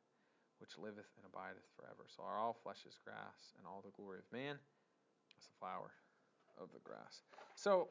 which 0.60 0.78
liveth 0.78 1.10
and 1.18 1.26
abideth 1.28 1.68
forever. 1.76 2.08
So 2.08 2.24
are 2.24 2.40
all 2.40 2.56
flesh 2.64 2.86
is 2.88 2.98
grass, 3.04 3.56
and 3.58 3.68
all 3.68 3.84
the 3.84 3.96
glory 3.96 4.20
of 4.20 4.28
man 4.32 4.56
is 5.38 5.46
the 5.46 5.58
flower 5.60 5.92
of 6.58 6.72
the 6.72 6.80
grass. 6.84 7.22
So 7.56 7.90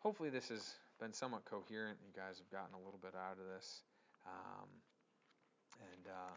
hopefully 0.00 0.30
this 0.30 0.48
has 0.48 0.76
been 1.00 1.12
somewhat 1.12 1.44
coherent. 1.44 1.98
You 2.00 2.12
guys 2.14 2.38
have 2.38 2.50
gotten 2.50 2.74
a 2.74 2.82
little 2.82 3.00
bit 3.00 3.12
out 3.12 3.36
of 3.36 3.46
this. 3.46 3.82
Um, 4.24 4.68
and 5.80 6.08
uh, 6.08 6.34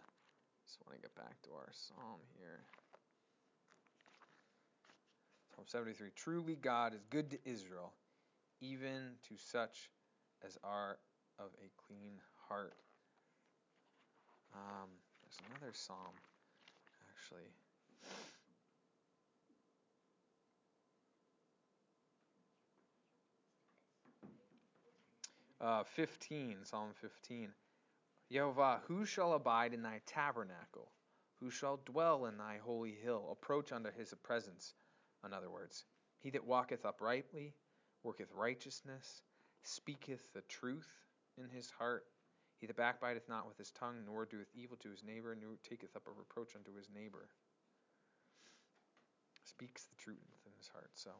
just 0.65 0.79
want 0.85 0.99
to 0.99 1.01
get 1.01 1.15
back 1.15 1.41
to 1.43 1.49
our 1.55 1.69
psalm 1.71 2.19
here. 2.37 2.61
Psalm 5.55 5.65
73 5.67 6.09
Truly 6.15 6.55
God 6.55 6.93
is 6.93 7.01
good 7.09 7.31
to 7.31 7.37
Israel, 7.45 7.93
even 8.61 9.17
to 9.27 9.35
such 9.37 9.89
as 10.45 10.57
are 10.63 10.97
of 11.39 11.49
a 11.63 11.71
clean 11.87 12.19
heart. 12.47 12.75
Um, 14.53 14.89
another 15.47 15.73
psalm, 15.73 16.15
actually. 17.11 17.49
Uh, 25.61 25.83
15, 25.83 26.57
Psalm 26.63 26.89
15. 27.01 27.49
Yehovah, 28.31 28.79
who 28.87 29.05
shall 29.05 29.33
abide 29.33 29.73
in 29.73 29.81
thy 29.81 29.99
tabernacle? 30.05 30.89
Who 31.41 31.49
shall 31.49 31.81
dwell 31.85 32.25
in 32.27 32.37
thy 32.37 32.59
holy 32.63 32.95
hill? 33.03 33.29
Approach 33.31 33.71
unto 33.71 33.91
his 33.91 34.13
presence. 34.23 34.73
In 35.25 35.33
other 35.33 35.49
words, 35.49 35.83
he 36.19 36.29
that 36.29 36.45
walketh 36.45 36.85
uprightly, 36.85 37.53
worketh 38.03 38.31
righteousness, 38.33 39.21
speaketh 39.63 40.31
the 40.33 40.41
truth 40.41 40.89
in 41.37 41.49
his 41.49 41.69
heart, 41.69 42.05
he 42.59 42.67
that 42.67 42.75
backbiteth 42.75 43.27
not 43.31 43.47
with 43.47 43.57
his 43.57 43.71
tongue, 43.71 44.03
nor 44.05 44.27
doeth 44.27 44.51
evil 44.53 44.75
to 44.83 44.91
his 44.91 45.03
neighbor, 45.03 45.31
nor 45.31 45.55
taketh 45.63 45.95
up 45.95 46.03
a 46.07 46.11
reproach 46.11 46.55
unto 46.59 46.75
his 46.75 46.91
neighbor. 46.91 47.31
Speaks 49.47 49.87
the 49.87 49.95
truth 49.95 50.27
in 50.45 50.51
his 50.59 50.67
heart. 50.67 50.91
So 50.93 51.15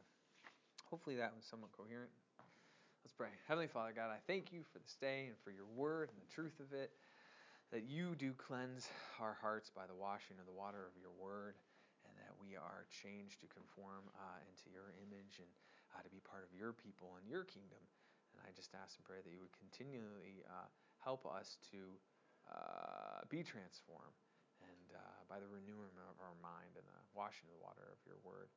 hopefully 0.91 1.15
that 1.15 1.31
was 1.31 1.47
somewhat 1.47 1.71
coherent. 1.71 2.11
Let's 3.07 3.15
pray. 3.15 3.31
Heavenly 3.47 3.71
Father 3.71 3.95
God, 3.95 4.11
I 4.11 4.19
thank 4.27 4.51
you 4.51 4.67
for 4.67 4.83
this 4.83 4.99
day 4.99 5.31
and 5.31 5.37
for 5.39 5.55
your 5.55 5.65
word 5.71 6.11
and 6.11 6.19
the 6.19 6.27
truth 6.27 6.59
of 6.59 6.75
it. 6.75 6.91
That 7.71 7.85
you 7.85 8.17
do 8.17 8.33
cleanse 8.33 8.89
our 9.21 9.37
hearts 9.39 9.69
by 9.69 9.85
the 9.85 9.95
washing 9.95 10.41
of 10.41 10.49
the 10.49 10.57
water 10.57 10.89
of 10.89 10.97
your 10.97 11.13
word, 11.21 11.53
and 12.01 12.13
that 12.17 12.33
we 12.41 12.57
are 12.57 12.89
changed 12.89 13.39
to 13.45 13.47
conform 13.47 14.09
uh, 14.17 14.41
into 14.49 14.73
your 14.73 14.89
image 15.05 15.37
and 15.37 15.51
uh, 15.93 16.01
to 16.01 16.09
be 16.09 16.17
part 16.25 16.41
of 16.41 16.51
your 16.51 16.73
people 16.73 17.15
and 17.21 17.29
your 17.29 17.45
kingdom. 17.45 17.79
And 18.33 18.41
I 18.41 18.49
just 18.57 18.73
ask 18.73 18.97
and 18.97 19.05
pray 19.05 19.21
that 19.21 19.29
you 19.29 19.37
would 19.39 19.53
continually 19.53 20.41
uh, 20.49 20.65
help 21.03 21.25
us 21.25 21.57
to 21.71 21.97
uh, 22.49 23.23
be 23.29 23.43
transformed 23.43 24.19
and 24.63 24.87
uh, 24.95 25.21
by 25.29 25.39
the 25.39 25.47
renewing 25.47 25.93
of 26.09 26.17
our 26.19 26.35
mind 26.43 26.75
and 26.75 26.85
the 26.85 27.01
washing 27.15 27.47
of 27.47 27.55
the 27.55 27.63
water 27.63 27.87
of 27.91 27.99
your 28.03 28.19
word. 28.25 28.51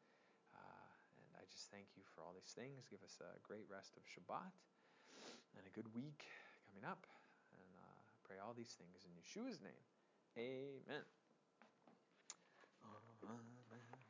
Uh, 0.54 0.88
and 1.22 1.28
I 1.38 1.44
just 1.48 1.70
thank 1.70 1.94
you 1.94 2.02
for 2.14 2.24
all 2.24 2.34
these 2.34 2.52
things. 2.56 2.88
Give 2.90 3.02
us 3.04 3.20
a 3.22 3.38
great 3.44 3.66
rest 3.70 3.94
of 3.96 4.02
Shabbat 4.08 4.52
and 5.56 5.62
a 5.64 5.72
good 5.72 5.88
week 5.94 6.26
coming 6.66 6.84
up. 6.84 7.06
And 7.54 7.70
uh, 7.78 8.02
pray 8.24 8.40
all 8.42 8.54
these 8.56 8.74
things 8.74 9.04
in 9.06 9.12
Yeshua's 9.14 9.60
name. 9.60 9.84
Amen. 10.36 11.04
Amen. 13.22 14.01